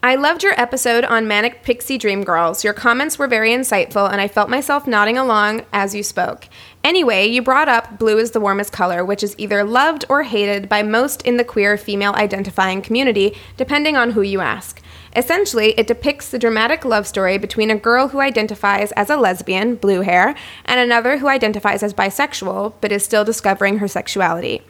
I 0.04 0.16
loved 0.16 0.42
your 0.42 0.60
episode 0.60 1.04
on 1.04 1.28
Manic 1.28 1.62
Pixie 1.62 1.96
Dream 1.96 2.24
Girls. 2.24 2.64
Your 2.64 2.72
comments 2.72 3.20
were 3.20 3.28
very 3.28 3.50
insightful, 3.50 4.10
and 4.10 4.20
I 4.20 4.26
felt 4.26 4.50
myself 4.50 4.84
nodding 4.84 5.16
along 5.16 5.64
as 5.72 5.94
you 5.94 6.02
spoke. 6.02 6.48
Anyway, 6.82 7.28
you 7.28 7.40
brought 7.40 7.68
up 7.68 8.00
blue 8.00 8.18
is 8.18 8.32
the 8.32 8.40
warmest 8.40 8.72
color, 8.72 9.04
which 9.04 9.22
is 9.22 9.36
either 9.38 9.62
loved 9.62 10.04
or 10.08 10.24
hated 10.24 10.68
by 10.68 10.82
most 10.82 11.22
in 11.22 11.36
the 11.36 11.44
queer 11.44 11.76
female 11.76 12.14
identifying 12.14 12.82
community, 12.82 13.36
depending 13.56 13.96
on 13.96 14.10
who 14.10 14.22
you 14.22 14.40
ask. 14.40 14.82
Essentially, 15.14 15.70
it 15.78 15.86
depicts 15.86 16.28
the 16.28 16.38
dramatic 16.38 16.84
love 16.84 17.06
story 17.06 17.38
between 17.38 17.70
a 17.70 17.76
girl 17.76 18.08
who 18.08 18.18
identifies 18.18 18.90
as 18.92 19.08
a 19.08 19.16
lesbian, 19.16 19.76
blue 19.76 20.00
hair, 20.00 20.34
and 20.64 20.80
another 20.80 21.18
who 21.18 21.28
identifies 21.28 21.84
as 21.84 21.94
bisexual 21.94 22.74
but 22.80 22.90
is 22.90 23.04
still 23.04 23.22
discovering 23.22 23.78
her 23.78 23.86
sexuality. 23.86 24.62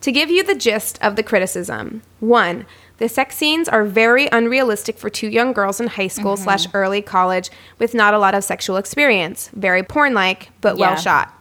To 0.00 0.12
give 0.12 0.30
you 0.30 0.42
the 0.42 0.54
gist 0.54 0.98
of 1.02 1.16
the 1.16 1.22
criticism, 1.22 2.00
one, 2.20 2.64
the 3.00 3.08
sex 3.08 3.34
scenes 3.34 3.66
are 3.66 3.84
very 3.84 4.28
unrealistic 4.28 4.98
for 4.98 5.08
two 5.08 5.28
young 5.28 5.54
girls 5.54 5.80
in 5.80 5.88
high 5.88 6.06
school 6.06 6.34
mm-hmm. 6.34 6.44
slash 6.44 6.66
early 6.74 7.00
college 7.00 7.50
with 7.78 7.94
not 7.94 8.12
a 8.12 8.18
lot 8.18 8.34
of 8.34 8.44
sexual 8.44 8.76
experience. 8.76 9.48
Very 9.54 9.82
porn 9.82 10.12
like, 10.12 10.50
but 10.60 10.76
well 10.76 10.96
shot. 10.96 11.34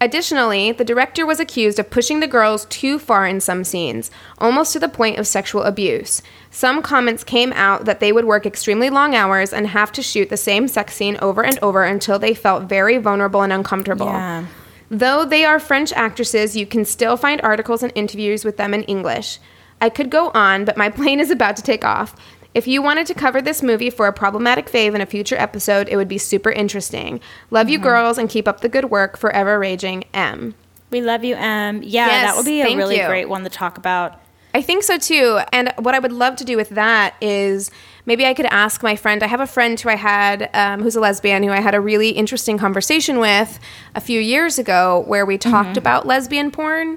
Additionally, 0.00 0.72
the 0.72 0.84
director 0.84 1.26
was 1.26 1.38
accused 1.38 1.78
of 1.78 1.90
pushing 1.90 2.20
the 2.20 2.26
girls 2.26 2.64
too 2.66 2.98
far 2.98 3.26
in 3.26 3.40
some 3.40 3.62
scenes, 3.62 4.10
almost 4.38 4.72
to 4.72 4.78
the 4.78 4.88
point 4.88 5.18
of 5.18 5.26
sexual 5.26 5.62
abuse. 5.62 6.22
Some 6.50 6.80
comments 6.80 7.24
came 7.24 7.52
out 7.52 7.84
that 7.84 8.00
they 8.00 8.12
would 8.12 8.24
work 8.24 8.46
extremely 8.46 8.88
long 8.88 9.14
hours 9.14 9.52
and 9.52 9.66
have 9.68 9.92
to 9.92 10.02
shoot 10.02 10.30
the 10.30 10.36
same 10.38 10.66
sex 10.66 10.94
scene 10.94 11.18
over 11.20 11.44
and 11.44 11.58
over 11.60 11.82
until 11.82 12.18
they 12.18 12.34
felt 12.34 12.64
very 12.64 12.96
vulnerable 12.96 13.42
and 13.42 13.52
uncomfortable. 13.52 14.06
Yeah. 14.06 14.46
Though 14.90 15.26
they 15.26 15.44
are 15.44 15.58
French 15.58 15.92
actresses, 15.92 16.56
you 16.56 16.66
can 16.66 16.86
still 16.86 17.18
find 17.18 17.40
articles 17.42 17.82
and 17.82 17.92
interviews 17.94 18.46
with 18.46 18.56
them 18.56 18.72
in 18.72 18.82
English. 18.84 19.38
I 19.80 19.88
could 19.90 20.10
go 20.10 20.30
on, 20.34 20.64
but 20.64 20.76
my 20.76 20.88
plane 20.98 21.20
is 21.20 21.30
about 21.30 21.56
to 21.56 21.62
take 21.62 21.84
off. 21.84 22.14
If 22.54 22.66
you 22.66 22.80
wanted 22.80 23.06
to 23.08 23.14
cover 23.14 23.42
this 23.42 23.62
movie 23.62 23.90
for 23.90 24.06
a 24.06 24.12
problematic 24.12 24.66
fave 24.70 24.94
in 24.94 25.00
a 25.02 25.06
future 25.06 25.36
episode, 25.36 25.88
it 25.90 25.96
would 25.96 26.08
be 26.08 26.16
super 26.18 26.50
interesting. 26.50 27.20
Love 27.50 27.66
Mm-hmm. 27.66 27.72
you 27.72 27.78
girls 27.80 28.16
and 28.18 28.30
keep 28.30 28.48
up 28.48 28.60
the 28.60 28.68
good 28.70 28.86
work. 28.86 29.18
Forever 29.18 29.58
raging 29.58 30.04
M. 30.14 30.54
We 30.90 31.02
love 31.02 31.22
you, 31.24 31.34
M. 31.34 31.82
Yeah, 31.82 32.06
Yes, 32.06 32.30
that 32.30 32.36
would 32.36 32.46
be 32.46 32.62
a 32.62 32.74
really 32.76 32.98
you. 33.00 33.06
great 33.06 33.28
one 33.28 33.42
to 33.44 33.50
talk 33.50 33.76
about. 33.76 34.20
I 34.54 34.62
think 34.62 34.84
so 34.84 34.96
too. 34.96 35.40
And 35.52 35.70
what 35.80 35.94
I 35.94 35.98
would 35.98 36.12
love 36.12 36.36
to 36.36 36.44
do 36.44 36.56
with 36.56 36.70
that 36.70 37.14
is 37.20 37.70
maybe 38.06 38.24
I 38.24 38.32
could 38.32 38.46
ask 38.46 38.82
my 38.82 38.96
friend. 38.96 39.22
I 39.22 39.26
have 39.26 39.40
a 39.40 39.46
friend 39.46 39.78
who 39.78 39.90
I 39.90 39.96
had, 39.96 40.48
um, 40.54 40.80
who's 40.82 40.96
a 40.96 41.00
lesbian, 41.00 41.42
who 41.42 41.50
I 41.50 41.60
had 41.60 41.74
a 41.74 41.80
really 41.80 42.10
interesting 42.10 42.56
conversation 42.56 43.18
with 43.18 43.58
a 43.94 44.00
few 44.00 44.18
years 44.18 44.58
ago 44.58 45.04
where 45.06 45.26
we 45.26 45.36
talked 45.36 45.70
Mm-hmm. 45.70 45.78
about 45.78 46.06
lesbian 46.06 46.50
porn. 46.50 46.96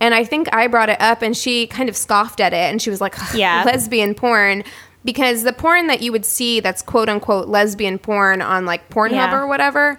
And 0.00 0.14
I 0.14 0.24
think 0.24 0.52
I 0.54 0.66
brought 0.68 0.88
it 0.88 1.00
up 1.00 1.22
and 1.22 1.36
she 1.36 1.66
kind 1.66 1.88
of 1.88 1.96
scoffed 1.96 2.40
at 2.40 2.52
it 2.52 2.70
and 2.70 2.80
she 2.80 2.90
was 2.90 3.00
like, 3.00 3.14
Yeah. 3.34 3.64
lesbian 3.66 4.14
porn. 4.14 4.62
Because 5.04 5.42
the 5.42 5.52
porn 5.52 5.86
that 5.86 6.02
you 6.02 6.12
would 6.12 6.24
see 6.24 6.60
that's 6.60 6.82
quote 6.82 7.08
unquote 7.08 7.48
lesbian 7.48 7.98
porn 7.98 8.42
on 8.42 8.66
like 8.66 8.88
Pornhub 8.90 9.10
Yeah. 9.12 9.34
or 9.40 9.46
whatever 9.46 9.98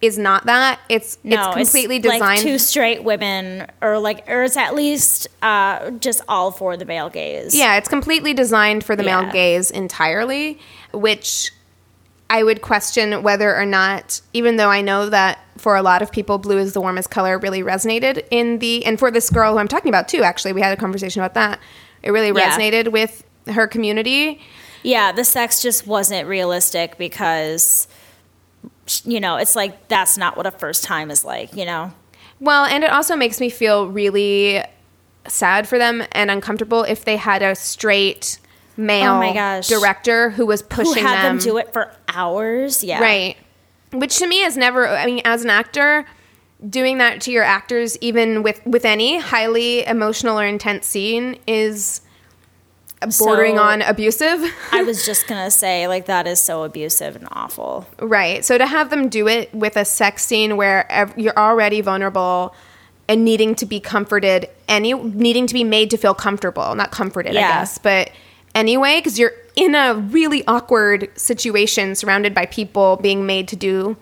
is 0.00 0.16
not 0.18 0.46
that. 0.46 0.80
It's 0.88 1.18
No, 1.24 1.52
it's 1.52 1.56
completely 1.72 2.00
like 2.00 2.14
designed 2.20 2.40
two 2.40 2.58
straight 2.58 3.04
women, 3.04 3.66
or 3.82 3.98
like, 3.98 4.24
or 4.28 4.44
it's 4.44 4.56
at 4.56 4.74
least 4.74 5.28
uh, 5.42 5.90
just 5.92 6.22
all 6.28 6.50
for 6.50 6.76
the 6.76 6.84
male 6.86 7.10
gaze. 7.10 7.54
Yeah, 7.54 7.76
it's 7.76 7.88
completely 7.88 8.32
designed 8.32 8.82
for 8.82 8.96
the 8.96 9.02
male 9.02 9.30
gaze 9.30 9.70
entirely, 9.70 10.58
which 10.92 11.52
I 12.30 12.42
would 12.44 12.62
question 12.62 13.22
whether 13.22 13.54
or 13.54 13.66
not, 13.66 14.20
even 14.32 14.56
though 14.56 14.70
I 14.70 14.80
know 14.80 15.10
that 15.10 15.40
for 15.58 15.76
a 15.76 15.82
lot 15.82 16.00
of 16.00 16.10
people, 16.12 16.38
blue 16.38 16.58
is 16.58 16.72
the 16.72 16.80
warmest 16.80 17.10
color 17.10 17.38
really 17.38 17.62
resonated 17.62 18.24
in 18.30 18.60
the, 18.60 18.84
and 18.86 18.98
for 18.98 19.10
this 19.10 19.28
girl 19.28 19.52
who 19.52 19.58
I'm 19.58 19.68
talking 19.68 19.88
about 19.90 20.08
too, 20.08 20.22
actually, 20.22 20.52
we 20.54 20.62
had 20.62 20.72
a 20.72 20.80
conversation 20.80 21.20
about 21.20 21.34
that. 21.34 21.58
It 22.02 22.12
really 22.12 22.28
Yeah. 22.28 22.56
resonated 22.56 22.92
with 22.92 23.24
her 23.48 23.66
community. 23.66 24.40
yeah. 24.82 25.12
The 25.12 25.24
sex 25.24 25.60
just 25.60 25.86
wasn't 25.86 26.26
realistic 26.28 26.96
because, 26.96 27.88
you 29.04 29.20
know, 29.20 29.36
it's 29.36 29.54
like 29.56 29.88
that's 29.88 30.16
not 30.16 30.36
what 30.36 30.46
a 30.46 30.50
first 30.50 30.84
time 30.84 31.10
is 31.10 31.24
like. 31.24 31.54
You 31.54 31.64
know. 31.66 31.92
Well, 32.38 32.64
and 32.64 32.82
it 32.84 32.90
also 32.90 33.16
makes 33.16 33.40
me 33.40 33.50
feel 33.50 33.88
really 33.88 34.62
sad 35.28 35.68
for 35.68 35.76
them 35.78 36.02
and 36.12 36.30
uncomfortable 36.30 36.84
if 36.84 37.04
they 37.04 37.16
had 37.16 37.42
a 37.42 37.54
straight 37.54 38.38
male 38.76 39.12
Oh 39.14 39.18
my 39.18 39.34
gosh. 39.34 39.68
director 39.68 40.30
who 40.30 40.46
was 40.46 40.62
Who 40.62 40.68
pushing 40.68 41.02
had 41.04 41.22
them 41.24 41.36
them 41.36 41.44
do 41.44 41.58
it 41.58 41.70
for 41.74 41.92
hours? 42.14 42.82
Yeah. 42.84 43.00
Right. 43.00 43.36
Which 43.92 44.18
to 44.18 44.26
me 44.26 44.42
is 44.42 44.56
never 44.56 44.86
I 44.86 45.06
mean 45.06 45.20
as 45.24 45.42
an 45.44 45.50
actor 45.50 46.06
doing 46.68 46.98
that 46.98 47.20
to 47.22 47.30
your 47.32 47.42
actors 47.42 47.96
even 48.00 48.42
with 48.42 48.60
with 48.66 48.84
any 48.84 49.18
highly 49.18 49.84
emotional 49.86 50.38
or 50.38 50.44
intense 50.46 50.86
scene 50.86 51.38
is 51.46 52.02
bordering 53.18 53.56
So- 53.56 53.62
on 53.62 53.82
abusive. 53.82 54.44
I 54.72 54.82
was 54.82 55.06
just 55.06 55.26
gonna 55.26 55.50
say 55.50 55.88
like 55.88 56.06
that 56.06 56.26
is 56.26 56.40
so 56.40 56.64
abusive 56.64 57.16
and 57.16 57.26
awful. 57.32 57.86
right. 57.98 58.44
So 58.44 58.58
to 58.58 58.66
have 58.66 58.90
them 58.90 59.08
do 59.08 59.26
it 59.26 59.52
with 59.54 59.76
a 59.76 59.84
sex 59.84 60.24
scene 60.24 60.56
where 60.56 60.90
ev- 60.92 61.14
you're 61.18 61.36
already 61.38 61.80
vulnerable 61.80 62.54
and 63.08 63.24
needing 63.24 63.54
to 63.56 63.66
be 63.66 63.80
comforted 63.80 64.48
any 64.68 64.92
needing 64.92 65.46
to 65.46 65.54
be 65.54 65.64
made 65.64 65.90
to 65.90 65.96
feel 65.96 66.14
comfortable, 66.14 66.74
not 66.74 66.90
comforted 66.92 67.32
I 67.32 67.40
guess, 67.40 67.78
but 67.78 68.10
anyway 68.54 69.00
cuz 69.00 69.18
you're 69.18 69.32
in 69.56 69.74
a 69.74 69.94
really 69.94 70.44
awkward 70.46 71.08
situation 71.16 71.94
surrounded 71.94 72.34
by 72.34 72.46
people 72.46 72.96
being 72.96 73.26
made 73.26 73.48
to 73.48 73.56
do 73.56 73.96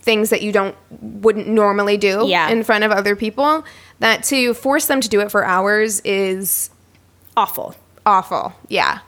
things 0.00 0.30
that 0.30 0.40
you 0.42 0.52
don't 0.52 0.74
wouldn't 1.02 1.46
normally 1.48 1.96
do 1.96 2.24
Yeah. 2.26 2.48
in 2.48 2.62
front 2.64 2.84
of 2.84 2.90
other 2.92 3.14
people 3.16 3.64
that 4.00 4.22
to 4.24 4.54
force 4.54 4.86
them 4.86 5.00
to 5.00 5.08
do 5.08 5.20
it 5.20 5.30
for 5.30 5.44
hours 5.44 6.00
is 6.00 6.70
Awful. 7.36 7.74
awful 8.06 8.52
yeah 8.68 8.98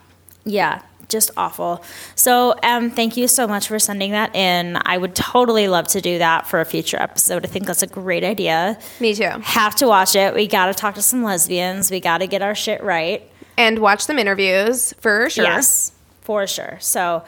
Yeah, 0.44 0.80
just 1.08 1.30
awful. 1.36 1.82
So, 2.14 2.54
um, 2.62 2.90
thank 2.90 3.16
you 3.16 3.28
so 3.28 3.46
much 3.46 3.68
for 3.68 3.78
sending 3.78 4.12
that 4.12 4.34
in. 4.34 4.78
I 4.86 4.96
would 4.96 5.14
totally 5.14 5.68
love 5.68 5.86
to 5.88 6.00
do 6.00 6.16
that 6.18 6.46
for 6.46 6.60
a 6.60 6.64
future 6.64 6.96
episode. 7.00 7.44
I 7.44 7.48
think 7.48 7.66
that's 7.66 7.82
a 7.82 7.86
great 7.86 8.24
idea. 8.24 8.78
me 9.00 9.14
too 9.14 9.28
Have 9.42 9.74
to 9.76 9.86
watch 9.86 10.16
it. 10.16 10.34
We 10.34 10.46
got 10.46 10.66
to 10.66 10.74
talk 10.74 10.94
to 10.94 11.02
some 11.02 11.22
lesbians. 11.22 11.90
We 11.90 12.00
got 12.00 12.18
to 12.18 12.26
get 12.26 12.40
our 12.42 12.54
shit 12.54 12.82
right. 12.82 13.28
And 13.60 13.78
watch 13.78 14.00
some 14.02 14.18
interviews 14.18 14.94
for 15.00 15.28
sure 15.30 15.44
Yes, 15.44 15.92
for 16.22 16.46
sure. 16.46 16.78
So 16.80 17.22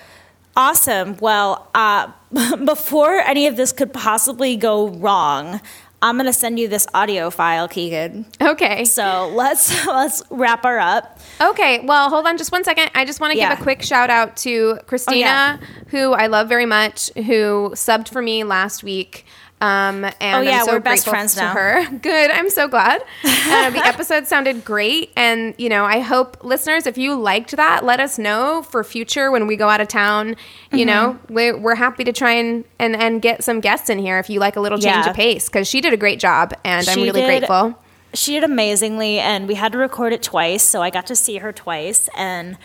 awesome. 0.57 1.17
Well, 1.21 1.69
uh, 1.75 2.11
before 2.65 3.17
any 3.21 3.47
of 3.47 3.57
this 3.57 3.73
could 3.73 3.93
possibly 3.93 4.57
go 4.57 4.89
wrong, 4.89 5.61
I'm 6.05 6.17
gonna 6.17 6.33
send 6.33 6.59
you 6.59 6.67
this 6.69 6.87
audio 6.95 7.31
file, 7.31 7.69
Keegan. 7.69 8.27
okay 8.41 8.85
So 8.85 9.31
let's 9.35 9.87
let's 10.01 10.23
wrap 10.31 10.65
her 10.65 10.81
up. 10.81 11.21
okay 11.41 11.85
well 11.87 12.09
hold 12.11 12.27
on 12.27 12.37
just 12.39 12.51
one 12.51 12.65
second 12.65 12.91
i 12.95 13.05
just 13.05 13.21
want 13.21 13.33
to 13.33 13.39
Yeah. 13.39 13.51
give 13.51 13.61
a 13.61 13.63
quick 13.63 13.83
shout 13.83 14.11
out 14.11 14.37
to 14.39 14.79
christina 14.87 15.19
yeah. 15.21 15.57
who 15.89 16.13
i 16.13 16.27
love 16.27 16.49
very 16.49 16.67
much 16.67 17.11
who 17.15 17.71
subbed 17.75 18.09
for 18.09 18.21
me 18.23 18.43
last 18.43 18.83
week 18.83 19.25
um, 19.63 20.05
and 20.05 20.17
Oh, 20.37 20.41
yeah, 20.41 20.65
so 20.65 20.73
we're 20.73 20.81
best 20.81 21.09
friends 21.09 21.37
now. 21.37 21.53
her. 21.55 21.87
Good. 22.03 22.31
I'm 22.33 22.51
so 22.51 22.67
glad. 22.69 23.01
Uh, 23.25 23.71
the 23.71 23.79
episode 23.87 24.27
sounded 24.27 24.65
great, 24.65 25.13
and 25.17 25.55
you 25.57 25.69
know, 25.69 25.85
I 25.85 26.01
hope 26.01 26.43
listeners, 26.45 26.87
if 26.87 26.99
you 26.99 27.15
liked 27.15 27.53
that, 27.57 27.85
let 27.85 28.01
us 28.01 28.19
know 28.19 28.63
for 28.63 28.83
future 28.83 29.31
when 29.31 29.47
we 29.47 29.57
go 29.57 29.69
out 29.69 29.81
of 29.81 29.89
town. 29.89 30.37
You 30.73 30.85
Mm-hmm. 30.85 30.87
know, 30.87 31.19
we're, 31.29 31.57
we're 31.57 31.75
happy 31.77 32.03
to 32.05 32.13
try 32.13 32.33
and, 32.33 32.65
and 32.79 32.97
and 32.97 33.23
get 33.23 33.45
some 33.45 33.61
guests 33.61 33.89
in 33.89 33.99
here 33.99 34.19
if 34.19 34.29
you 34.29 34.41
like 34.41 34.57
a 34.57 34.61
little 34.61 34.79
change 34.79 35.05
Yeah. 35.07 35.11
of 35.11 35.17
pace 35.17 35.49
because 35.49 35.69
she 35.69 35.81
did 35.81 35.93
a 35.93 35.97
great 35.97 36.19
job, 36.19 36.53
and 36.65 36.87
I'm 36.89 36.97
really 37.01 37.21
did- 37.23 37.27
grateful. 37.27 37.79
She 38.15 38.33
did 38.35 38.45
amazingly, 38.45 39.21
and 39.21 39.49
we 39.49 39.55
had 39.55 39.73
to 39.73 39.79
record 39.79 40.13
it 40.13 40.23
twice, 40.23 40.63
so 40.63 40.83
I 40.83 40.91
got 40.91 41.07
to 41.07 41.17
see 41.17 41.39
her 41.39 41.51
twice, 41.53 42.11
and 42.15 42.59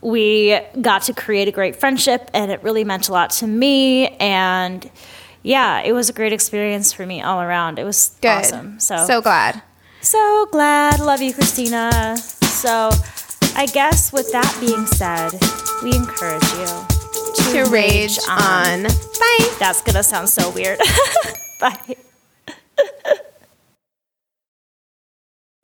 we 0.00 0.58
got 0.80 1.02
to 1.02 1.12
create 1.14 1.48
a 1.48 1.50
great 1.52 1.76
friendship, 1.76 2.30
and 2.32 2.50
it 2.50 2.62
really 2.62 2.84
meant 2.84 3.08
a 3.08 3.12
lot 3.12 3.28
to 3.30 3.46
me. 3.46 4.08
And 4.18 4.90
yeah, 5.44 5.80
it 5.84 5.92
was 5.92 6.08
a 6.08 6.12
great 6.12 6.32
experience 6.32 6.92
for 6.92 7.06
me 7.06 7.22
all 7.22 7.40
around. 7.40 7.78
It 7.78 7.84
was 7.84 8.16
Good. 8.20 8.28
awesome. 8.28 8.80
So 8.80 9.06
so 9.06 9.20
glad. 9.20 9.62
So 10.00 10.48
glad. 10.50 10.98
Love 10.98 11.22
you, 11.22 11.32
Christina. 11.32 12.16
So, 12.16 12.90
I 13.56 13.66
guess 13.72 14.12
with 14.12 14.30
that 14.32 14.56
being 14.60 14.86
said, 14.86 15.30
we 15.82 15.94
encourage 15.94 16.42
you 16.58 17.62
To 17.64 17.70
rage 17.70 18.18
on. 18.28 18.82
Bye. 18.84 19.56
That's 19.58 19.80
to 19.94 20.02
sound 20.02 20.28
so 20.28 20.50
weird. 20.50 20.78
Bye. 21.60 21.96